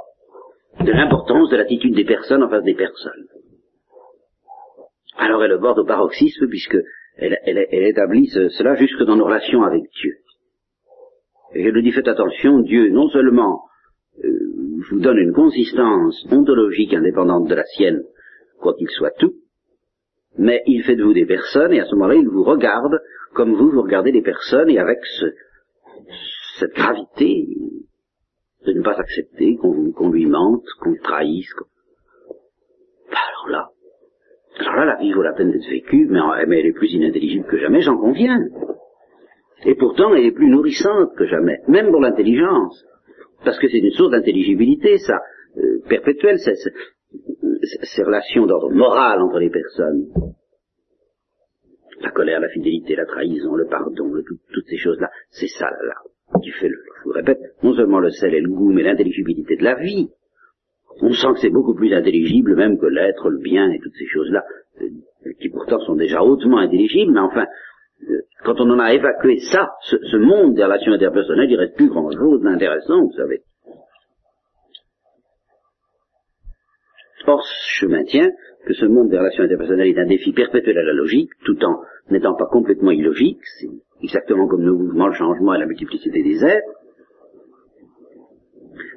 de 0.85 0.93
l'importance 0.93 1.51
de 1.51 1.57
l'attitude 1.57 1.95
des 1.95 2.05
personnes 2.05 2.43
en 2.43 2.49
face 2.49 2.65
des 2.65 2.75
personnes. 2.75 3.27
Alors 5.17 5.45
elle 5.45 5.59
borde 5.59 5.81
au 5.81 5.85
paroxysme 5.85 6.49
puisque 6.49 6.79
elle, 7.17 7.39
établit 7.71 8.29
cela 8.29 8.75
jusque 8.77 9.03
dans 9.03 9.17
nos 9.17 9.27
relations 9.27 9.63
avec 9.63 9.83
Dieu. 10.01 10.15
Et 11.55 11.65
elle 11.65 11.75
nous 11.75 11.83
dit 11.83 11.93
faites 11.93 12.09
attention, 12.09 12.61
Dieu 12.61 12.89
non 12.91 13.09
seulement 13.11 13.65
euh, 14.25 14.29
vous 14.91 15.01
donne 15.01 15.19
une 15.19 15.35
consistance 15.35 16.25
ontologique 16.31 16.95
indépendante 16.95 17.49
de 17.49 17.55
la 17.55 17.65
sienne, 17.65 18.03
quoi 18.61 18.75
qu'il 18.75 18.89
soit 18.89 19.13
tout, 19.19 19.35
mais 20.39 20.63
il 20.67 20.83
fait 20.85 20.97
de 20.97 21.05
vous 21.05 21.13
des 21.13 21.27
personnes, 21.27 21.73
et 21.73 21.81
à 21.81 21.85
ce 21.87 21.95
moment-là, 21.95 22.15
il 22.15 22.29
vous 22.29 22.45
regarde 22.45 23.01
comme 23.35 23.55
vous, 23.55 23.71
vous 23.71 23.83
regardez 23.83 24.13
les 24.13 24.23
personnes, 24.23 24.71
et 24.71 24.79
avec 24.79 24.99
cette 26.59 26.75
gravité 26.75 27.47
de 28.67 28.73
ne 28.73 28.83
pas 28.83 28.99
accepter 28.99 29.57
qu'on 29.57 30.11
lui 30.11 30.27
mente, 30.27 30.65
qu'on 30.81 30.95
trahisse. 31.03 31.53
Bah, 33.11 33.19
alors 33.29 33.49
là, 33.49 33.69
alors 34.59 34.75
là, 34.75 34.85
la 34.85 34.97
vie 34.97 35.13
vaut 35.13 35.23
la 35.23 35.33
peine 35.33 35.51
d'être 35.51 35.69
vécue, 35.69 36.07
mais, 36.11 36.21
elle 36.59 36.67
est 36.67 36.73
plus 36.73 36.93
inintelligible 36.93 37.47
que 37.47 37.59
jamais, 37.59 37.81
j'en 37.81 37.97
conviens. 37.97 38.39
Et 39.65 39.75
pourtant, 39.75 40.15
elle 40.15 40.25
est 40.25 40.33
plus 40.33 40.49
nourrissante 40.49 41.15
que 41.17 41.27
jamais, 41.27 41.59
même 41.69 41.91
pour 41.91 42.01
l'intelligence. 42.01 42.85
Parce 43.45 43.59
que 43.59 43.69
c'est 43.69 43.79
une 43.79 43.91
source 43.93 44.11
d'intelligibilité, 44.11 44.99
ça, 44.99 45.19
euh, 45.57 45.81
perpétuelle, 45.89 46.39
ces 47.63 48.03
relations 48.03 48.47
d'ordre 48.47 48.71
moral 48.71 49.21
entre 49.21 49.39
les 49.39 49.51
personnes. 49.51 50.09
La 52.01 52.11
colère, 52.11 52.41
la 52.41 52.49
fidélité, 52.49 52.97
la 52.97 53.05
trahison, 53.05 53.55
le 53.55 53.67
pardon, 53.67 54.11
toutes 54.53 54.67
ces 54.67 54.79
choses-là, 54.79 55.11
c'est 55.29 55.49
ça 55.49 55.67
là, 55.67 55.95
qui 56.43 56.51
fait, 56.51 56.69
le, 56.69 56.77
je 56.99 57.05
vous 57.05 57.13
répète, 57.13 57.39
non 57.63 57.75
seulement 57.75 58.01
le 58.01 58.11
sel 58.11 58.35
et 58.35 58.41
le 58.41 58.49
goût, 58.49 58.73
mais 58.73 58.83
l'intelligibilité 58.83 59.57
de 59.57 59.65
la 59.65 59.75
vie. 59.75 60.09
On 61.03 61.13
sent 61.13 61.29
que 61.35 61.41
c'est 61.41 61.51
beaucoup 61.51 61.75
plus 61.75 61.93
intelligible 61.95 62.57
même 62.57 62.79
que 62.79 62.87
l'être, 62.87 63.29
le 63.29 63.39
bien 63.39 63.71
et 63.71 63.79
toutes 63.79 63.95
ces 63.97 64.07
choses-là, 64.07 64.45
euh, 64.81 65.33
qui 65.41 65.51
pourtant 65.51 65.79
sont 65.81 65.95
déjà 65.95 66.23
hautement 66.23 66.59
intelligibles, 66.59 67.13
mais 67.13 67.21
enfin, 67.21 67.47
euh, 68.09 68.23
quand 68.45 68.61
on 68.61 68.71
en 68.71 68.79
a 68.79 68.95
évacué 68.95 69.39
ça, 69.53 69.71
ce, 69.83 69.97
ce 69.97 70.17
monde 70.17 70.55
des 70.55 70.65
relations 70.65 70.93
interpersonnelles, 70.93 71.51
il 71.51 71.57
reste 71.57 71.77
plus 71.77 71.89
grand-chose 71.89 72.43
d'intéressant, 72.43 73.03
vous 73.03 73.13
savez. 73.13 73.43
Or, 77.31 77.45
je 77.79 77.87
maintiens 77.87 78.33
que 78.67 78.75
ce 78.75 78.87
monde 78.87 79.09
des 79.09 79.17
relations 79.17 79.45
interpersonnelles 79.45 79.89
est 79.89 79.99
un 80.01 80.07
défi 80.07 80.33
perpétuel 80.33 80.77
à 80.79 80.83
la 80.83 80.93
logique, 80.93 81.31
tout 81.45 81.57
en 81.65 81.81
n'étant 82.11 82.35
pas 82.35 82.47
complètement 82.47 82.91
illogique, 82.91 83.39
c'est 83.61 83.69
exactement 84.03 84.49
comme 84.49 84.63
le 84.63 84.73
mouvement, 84.73 85.07
le 85.07 85.13
changement 85.13 85.55
et 85.55 85.59
la 85.59 85.67
multiplicité 85.67 86.25
des 86.25 86.45
êtres. 86.45 86.75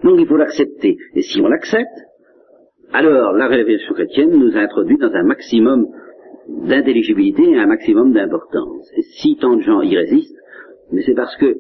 Donc 0.04 0.20
il 0.20 0.26
faut 0.26 0.38
l'accepter. 0.38 0.98
Et 1.14 1.22
si 1.22 1.42
on 1.42 1.48
l'accepte, 1.48 2.00
alors 2.92 3.34
la 3.34 3.48
révélation 3.48 3.94
chrétienne 3.94 4.32
nous 4.32 4.58
introduit 4.58 4.98
dans 4.98 5.14
un 5.14 5.24
maximum 5.24 5.86
d'intelligibilité 6.48 7.44
et 7.44 7.60
un 7.60 7.68
maximum 7.68 8.14
d'importance. 8.14 8.92
Et 8.98 9.04
si 9.04 9.38
tant 9.38 9.58
de 9.58 9.62
gens 9.62 9.82
y 9.82 9.96
résistent, 9.96 10.42
mais 10.92 11.04
c'est 11.04 11.16
parce 11.16 11.36
que 11.38 11.56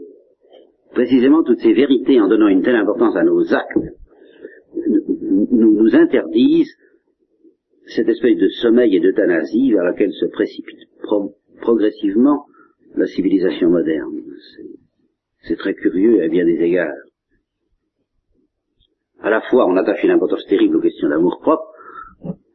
précisément 0.94 1.44
toutes 1.44 1.60
ces 1.60 1.74
vérités, 1.74 2.20
en 2.20 2.28
donnant 2.28 2.48
une 2.48 2.64
telle 2.64 2.76
importance 2.76 3.16
à 3.16 3.24
nos 3.24 3.54
actes, 3.54 3.78
nous, 5.34 5.74
nous 5.74 5.96
interdisent 5.96 6.76
cette 7.88 8.08
espèce 8.08 8.38
de 8.38 8.48
sommeil 8.50 8.96
et 8.96 9.00
d'euthanasie 9.00 9.72
vers 9.72 9.84
laquelle 9.84 10.13
se 10.13 10.26
précipite 10.26 10.80
progressivement 11.62 12.46
la 12.96 13.08
civilisation 13.08 13.69
moderne. 13.69 14.22
C'est 15.41 15.58
très 15.58 15.74
curieux 15.74 16.24
à 16.24 16.28
bien 16.28 16.46
des 16.46 16.62
égards. 16.62 16.93
À 19.19 19.30
la 19.30 19.41
fois, 19.41 19.65
on 19.67 19.78
attache 19.78 20.04
une 20.04 20.12
importance 20.12 20.46
terrible 20.48 20.78
aux 20.78 20.82
questions 20.82 21.10
d'amour 21.10 21.39
propre. 21.41 21.63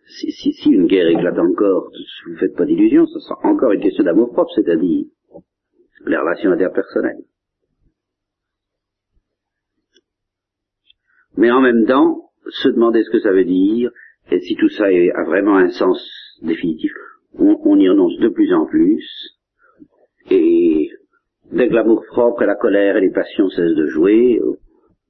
Si, 0.07 0.33
si, 0.33 0.71
une 0.71 0.87
guerre 0.87 1.09
éclate 1.09 1.38
encore, 1.38 1.91
vous 2.25 2.33
ne 2.33 2.38
faites 2.38 2.57
pas 2.57 2.64
d'illusions, 2.64 3.07
ce 3.07 3.19
sera 3.21 3.38
encore 3.43 3.73
une 3.73 3.81
question 3.81 4.05
d'amour 4.05 4.33
propre, 4.33 4.51
c'est-à-dire 4.55 5.05
les 6.07 6.17
relations 6.17 6.51
interpersonnelles. 6.51 7.25
Mais 11.37 11.51
en 11.51 11.61
même 11.61 11.85
temps, 11.87 12.28
se 12.49 12.69
demander 12.69 13.03
ce 13.05 13.11
que 13.11 13.21
ça 13.21 13.33
veut 13.33 13.45
dire, 13.45 13.91
et 14.31 14.41
si 14.41 14.57
tout 14.57 14.69
ça 14.69 14.85
a 14.87 15.25
vraiment 15.25 15.57
un 15.57 15.71
sens 15.71 15.99
définitif, 16.43 16.93
on, 17.35 17.79
y 17.79 17.89
renonce 17.89 18.19
de 18.19 18.29
plus 18.29 18.53
en 18.53 18.67
plus, 18.67 19.39
et 20.31 20.91
dès 21.53 21.69
que 21.69 21.75
l'amour 21.75 22.05
propre 22.09 22.43
et 22.43 22.47
la 22.47 22.57
colère 22.57 22.97
et 22.97 23.01
les 23.01 23.11
passions 23.11 23.49
cessent 23.49 23.75
de 23.75 23.87
jouer, 23.87 24.41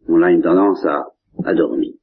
on 0.08 0.22
a 0.22 0.30
une 0.30 0.42
tendance 0.42 0.84
à, 0.86 1.54
dormir. 1.54 1.94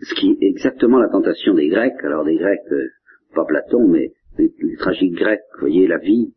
Ce 0.00 0.14
qui 0.14 0.30
est 0.32 0.46
exactement 0.46 0.98
la 0.98 1.08
tentation 1.08 1.54
des 1.54 1.68
Grecs, 1.68 1.94
alors 2.02 2.24
des 2.24 2.36
Grecs, 2.36 2.60
euh, 2.72 2.88
pas 3.34 3.44
Platon, 3.44 3.88
mais 3.88 4.12
les, 4.38 4.52
tragiques 4.78 5.14
Grecs, 5.14 5.40
voyez, 5.60 5.86
la 5.86 5.98
vie 5.98 6.34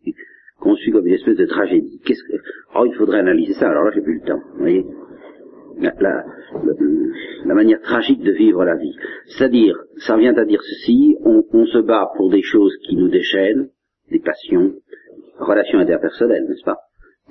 conçue 0.60 0.92
comme 0.92 1.06
une 1.06 1.14
espèce 1.14 1.38
de 1.38 1.46
tragédie. 1.46 2.00
Qu'est-ce 2.06 2.24
que... 2.24 2.42
Oh, 2.76 2.86
il 2.86 2.94
faudrait 2.96 3.20
analyser 3.20 3.54
ça, 3.54 3.70
alors 3.70 3.84
là 3.84 3.92
j'ai 3.94 4.02
plus 4.02 4.20
le 4.20 4.26
temps, 4.26 4.42
vous 4.56 5.07
la, 5.80 5.94
la, 7.46 7.54
manière 7.54 7.82
tragique 7.82 8.22
de 8.22 8.32
vivre 8.32 8.64
la 8.66 8.76
vie. 8.76 8.96
C'est-à-dire, 9.26 9.78
ça 9.98 10.18
vient 10.18 10.36
à 10.36 10.46
dire 10.46 10.62
ceci, 10.62 11.18
on, 11.24 11.66
se 11.66 11.80
bat 11.80 12.10
pour 12.16 12.30
des 12.30 12.42
choses 12.42 12.76
qui 12.88 12.96
nous 12.96 13.10
déchaînent, 13.10 13.70
des 14.12 14.20
passions, 14.20 14.74
relations 15.40 15.80
interpersonnelles, 15.80 16.46
n'est-ce 16.48 16.64
pas? 16.64 16.78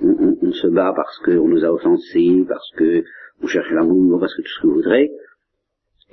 On, 0.01 0.51
se 0.51 0.67
bat 0.67 0.93
parce 0.95 1.17
qu'on 1.19 1.47
nous 1.47 1.65
a 1.65 1.71
offensés, 1.71 2.45
parce 2.47 2.69
que 2.77 3.03
on 3.41 3.47
cherche 3.47 3.71
l'amour, 3.71 4.19
parce 4.19 4.35
que 4.35 4.41
tout 4.41 4.47
ce 4.47 4.61
que 4.61 4.67
vous 4.67 4.75
voudrez, 4.75 5.11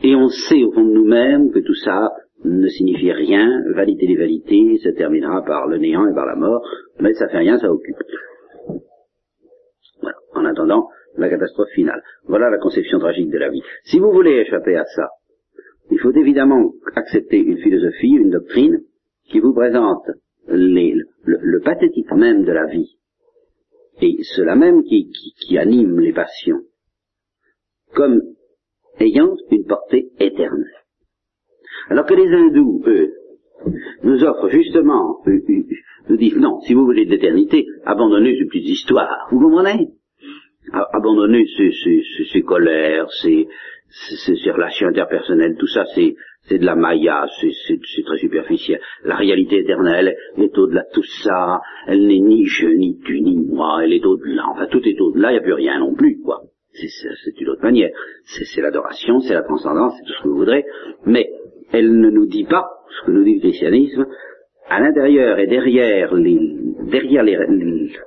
et 0.03 0.15
on 0.17 0.29
sait 0.29 0.65
au 0.65 0.73
fond 0.73 0.85
de 0.85 0.93
nous-mêmes 0.93 1.53
que 1.53 1.61
tout 1.61 1.75
ça 1.75 2.11
ne 2.45 2.69
signifie 2.69 3.13
rien, 3.13 3.63
validité 3.75 4.07
des 4.07 4.17
validités, 4.17 4.79
se 4.79 4.91
terminera 4.91 5.43
par 5.43 5.67
le 5.67 5.79
néant 5.79 6.07
et 6.07 6.15
par 6.15 6.27
la 6.27 6.35
mort, 6.35 6.63
mais 7.01 7.13
ça 7.15 7.29
fait 7.29 7.39
rien, 7.39 7.59
ça 7.59 7.71
occupe. 7.71 7.97
Voilà. 10.03 10.17
En 10.35 10.45
attendant, 10.45 10.89
la 11.17 11.29
catastrophe 11.29 11.71
finale. 11.75 12.03
Voilà 12.25 12.51
la 12.51 12.59
conception 12.59 12.99
tragique 12.99 13.31
de 13.31 13.39
la 13.39 13.51
vie. 13.51 13.63
Si 13.85 13.99
vous 13.99 14.13
voulez 14.13 14.41
échapper 14.41 14.77
à 14.77 14.85
ça, 14.85 15.09
il 15.91 15.99
faut 15.99 16.13
évidemment 16.13 16.73
accepter 16.95 17.39
une 17.39 17.59
philosophie, 17.59 18.15
une 18.15 18.31
doctrine 18.31 18.81
qui 19.29 19.41
vous 19.41 19.53
présente 19.53 20.07
le, 20.49 21.59
pathétique 21.61 22.13
même 22.13 22.45
de 22.45 22.53
la 22.53 22.67
vie 22.67 22.97
et 24.01 24.23
cela 24.23 24.57
même 24.57 24.83
qui, 24.83 25.11
anime 25.57 26.01
les 26.01 26.13
passions 26.13 26.63
comme 27.95 28.23
ayant 28.99 29.37
une 29.51 29.65
portée 29.67 30.11
éternelle. 30.19 30.67
Alors 31.89 32.07
que 32.07 32.15
les 32.15 32.27
hindous, 32.27 32.83
eux, 32.87 33.13
nous 34.03 34.25
offre 34.25 34.49
justement, 34.49 35.21
euh, 35.27 35.41
euh, 35.49 35.63
nous 36.09 36.17
dit, 36.17 36.35
non, 36.37 36.61
si 36.63 36.75
vous 36.75 36.85
voulez 36.85 37.07
de 37.07 37.11
l'éternité, 37.11 37.67
abandonnez 37.85 38.37
ces 38.37 38.47
petites 38.47 38.69
histoires. 38.69 39.29
Vous 39.31 39.41
comprenez? 39.41 39.91
Abandonnez 41.05 41.45
ces, 41.55 41.71
ces, 41.71 42.03
ces, 42.33 42.41
colères, 42.41 43.11
ces, 43.11 43.47
ces, 43.91 44.51
relations 44.51 44.89
interpersonnelles, 44.89 45.55
tout 45.59 45.67
ça, 45.67 45.85
c'est, 45.95 46.15
c'est 46.49 46.59
de 46.59 46.65
la 46.65 46.77
maya, 46.77 47.27
c'est 47.39 48.05
très 48.07 48.17
superficiel. 48.17 48.81
La 49.05 49.17
réalité 49.17 49.59
éternelle 49.59 50.17
est 50.39 50.57
au-delà 50.57 50.81
de 50.81 50.95
tout 50.95 51.07
ça. 51.23 51.61
Elle 51.87 52.07
n'est 52.07 52.21
ni 52.21 52.47
je, 52.47 52.69
ni 52.69 52.99
tu, 53.05 53.21
ni 53.21 53.37
moi. 53.37 53.85
Elle 53.85 53.93
est 53.93 54.07
au-delà. 54.07 54.45
Enfin, 54.51 54.67
tout 54.67 54.81
est 54.89 54.99
au-delà. 54.99 55.31
Il 55.31 55.35
n'y 55.35 55.41
a 55.41 55.43
plus 55.43 55.53
rien 55.53 55.79
non 55.79 55.95
plus, 55.95 56.19
quoi. 56.25 56.41
C'est 56.73 57.39
une 57.39 57.51
autre 57.51 57.63
manière. 57.63 57.91
C'est 58.25 58.63
l'adoration, 58.63 59.21
c'est 59.21 59.35
la 59.35 59.43
transcendance, 59.43 59.93
c'est 59.99 60.07
tout 60.07 60.13
ce 60.19 60.23
que 60.23 60.29
vous 60.29 60.39
voudrez. 60.39 60.65
Mais 61.05 61.29
elle 61.71 61.99
ne 61.99 62.09
nous 62.09 62.27
dit 62.27 62.45
pas 62.45 62.65
ce 62.89 63.07
que 63.07 63.11
nous 63.11 63.25
dit 63.25 63.35
le 63.35 63.41
christianisme, 63.41 64.07
à 64.69 64.81
l'intérieur 64.81 65.39
et 65.39 65.47
derrière, 65.47 66.15
les, 66.15 66.57
derrière 66.91 67.23
les, 67.23 67.37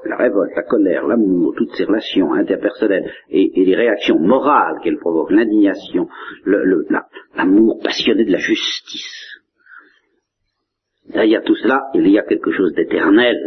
la 0.05 0.15
révolte, 0.17 0.55
la 0.55 0.63
colère, 0.63 1.05
l'amour, 1.05 1.53
toutes 1.55 1.71
ces 1.75 1.85
relations 1.85 2.33
interpersonnelles 2.33 3.11
et, 3.29 3.51
les 3.55 3.75
réactions 3.75 4.19
morales 4.19 4.79
qu'elles 4.83 4.99
provoquent, 4.99 5.31
l'indignation, 5.31 6.07
l'amour 6.45 7.79
passionné 7.83 8.25
de 8.25 8.31
la 8.31 8.39
justice, 8.39 9.41
derrière 11.09 11.43
tout 11.43 11.55
cela, 11.55 11.83
il 11.93 12.07
y 12.09 12.17
a 12.17 12.23
quelque 12.23 12.51
chose 12.51 12.73
d'éternel, 12.73 13.37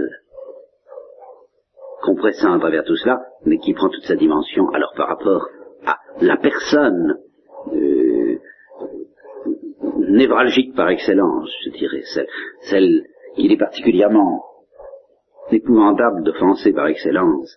compressant 2.02 2.54
à 2.54 2.58
travers 2.58 2.84
tout 2.84 2.96
cela, 2.96 3.20
mais 3.44 3.58
qui 3.58 3.74
prend 3.74 3.88
toute 3.88 4.04
sa 4.04 4.14
dimension 4.14 4.68
alors 4.70 4.92
par 4.96 5.08
rapport 5.08 5.48
à 5.84 5.96
la 6.20 6.36
personne 6.36 7.18
névralgique 10.10 10.74
par 10.74 10.88
excellence, 10.88 11.50
je 11.64 11.70
dirais, 11.70 12.02
celle, 12.14 12.26
celle 12.62 13.02
qu'il 13.36 13.52
est 13.52 13.58
particulièrement 13.58 14.44
épouvantable 15.52 16.22
d'offenser 16.22 16.72
par 16.72 16.86
excellence, 16.86 17.56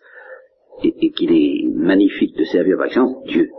et, 0.83 1.11
qu'il 1.11 1.31
est 1.31 1.67
magnifique 1.73 2.35
de 2.37 2.43
servir 2.45 2.77
par 2.77 2.87
excellence, 2.87 3.23
Dieu. 3.25 3.49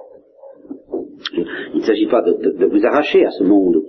Il 1.75 1.81
ne 1.81 1.85
s'agit 1.85 2.07
pas 2.07 2.23
de, 2.23 2.67
vous 2.67 2.87
arracher 2.87 3.25
à 3.25 3.31
ce 3.31 3.45
monde 3.45 3.83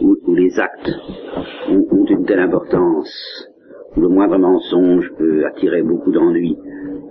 où, 0.00 0.34
les 0.34 0.58
actes 0.58 0.90
ont, 1.68 2.04
une 2.08 2.24
telle 2.24 2.40
importance, 2.40 3.48
où 3.96 4.00
le 4.00 4.08
moindre 4.08 4.38
mensonge 4.38 5.10
peut 5.16 5.44
attirer 5.46 5.82
beaucoup 5.82 6.12
d'ennuis. 6.12 6.56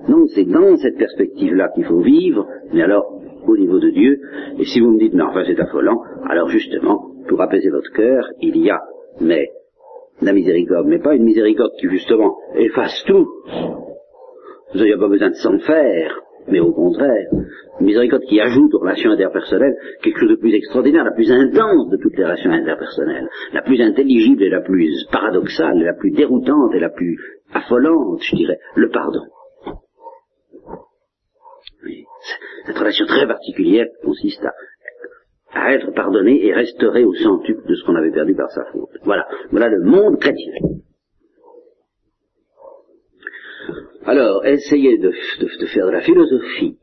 Non, 0.08 0.26
c'est 0.28 0.46
dans 0.46 0.76
cette 0.78 0.98
perspective-là 0.98 1.70
qu'il 1.74 1.86
faut 1.86 2.02
vivre, 2.02 2.48
mais 2.74 2.84
alors 2.84 3.20
au 3.48 3.58
niveau 3.58 3.80
de 3.80 3.90
Dieu. 3.90 4.20
Et 4.60 4.66
si 4.66 4.80
vous 4.80 4.92
me 4.92 5.00
dites, 5.00 5.14
non, 5.14 5.26
enfin 5.30 5.44
c'est 5.46 5.60
affolant, 5.60 6.02
alors 6.28 6.50
justement, 6.50 7.15
pour 7.28 7.42
apaiser 7.42 7.70
votre 7.70 7.92
cœur, 7.92 8.26
il 8.42 8.58
y 8.58 8.70
a, 8.70 8.82
mais 9.22 9.50
la 10.22 10.34
miséricorde, 10.34 10.88
mais 10.88 11.00
pas 11.00 11.16
une 11.16 11.24
miséricorde 11.24 11.72
qui 11.80 11.90
justement 11.90 12.38
efface 12.56 13.04
tout. 13.06 13.28
Vous 14.74 14.80
n'avez 14.80 14.98
pas 14.98 15.08
besoin 15.08 15.30
de 15.30 15.36
s'en 15.36 15.58
faire, 15.60 16.22
mais 16.48 16.60
au 16.60 16.72
contraire, 16.72 17.28
une 17.80 17.86
miséricorde 17.86 18.24
qui 18.24 18.40
ajoute 18.40 18.74
aux 18.74 18.80
relations 18.80 19.12
interpersonnelles 19.12 19.76
quelque 20.02 20.20
chose 20.20 20.30
de 20.30 20.36
plus 20.36 20.54
extraordinaire, 20.54 21.04
la 21.04 21.12
plus 21.12 21.32
intense 21.32 21.90
de 21.90 21.98
toutes 21.98 22.18
les 22.18 22.24
relations 22.24 22.52
interpersonnelles, 22.52 23.28
la 23.54 23.62
plus 23.62 23.82
intelligible 23.82 24.44
et 24.44 24.50
la 24.50 24.62
plus 24.62 24.92
paradoxale, 25.12 25.80
la 25.80 25.94
plus 25.94 26.12
déroutante 26.12 26.74
et 26.74 26.80
la 26.80 26.90
plus 26.90 27.18
affolante, 27.54 28.22
je 28.22 28.36
dirais, 28.36 28.60
le 28.76 28.90
pardon. 28.90 29.22
Cette 32.66 32.78
relation 32.78 33.06
très 33.06 33.28
particulière 33.28 33.88
consiste 34.04 34.44
à 34.44 34.54
à 35.56 35.74
être 35.74 35.92
pardonné 35.94 36.46
et 36.46 36.54
restauré 36.54 37.04
au 37.06 37.14
centuple 37.16 37.66
de 37.68 37.76
ce 37.76 37.86
qu'on 37.86 37.96
avait 37.96 38.12
perdu 38.12 38.36
par 38.36 38.52
sa 38.52 38.66
faute. 38.66 38.90
Voilà, 39.04 39.26
voilà 39.52 39.70
le 39.70 39.82
monde 39.84 40.20
chrétien. 40.20 40.52
Alors, 44.04 44.46
essayez 44.46 44.98
de, 45.00 45.12
faire 45.74 45.88
de 45.88 45.92
la 45.92 46.02
philosophie 46.02 46.78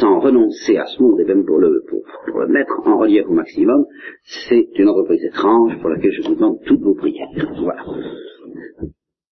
sans 0.00 0.18
renoncer 0.18 0.76
à 0.76 0.86
ce 0.86 1.00
monde 1.00 1.20
et 1.20 1.24
même 1.24 1.44
pour 1.44 1.58
le, 1.58 1.84
pour 1.86 2.40
le 2.40 2.48
mettre 2.48 2.80
en 2.84 2.98
relief 2.98 3.26
au 3.28 3.32
maximum, 3.32 3.84
c'est 4.24 4.66
une 4.76 4.88
entreprise 4.88 5.24
étrange 5.24 5.78
pour 5.80 5.90
laquelle 5.90 6.12
je 6.12 6.22
vous 6.22 6.34
demande 6.34 6.58
toutes 6.66 6.80
vos 6.80 6.94
prières. 6.94 7.28
Voilà. 7.62 7.84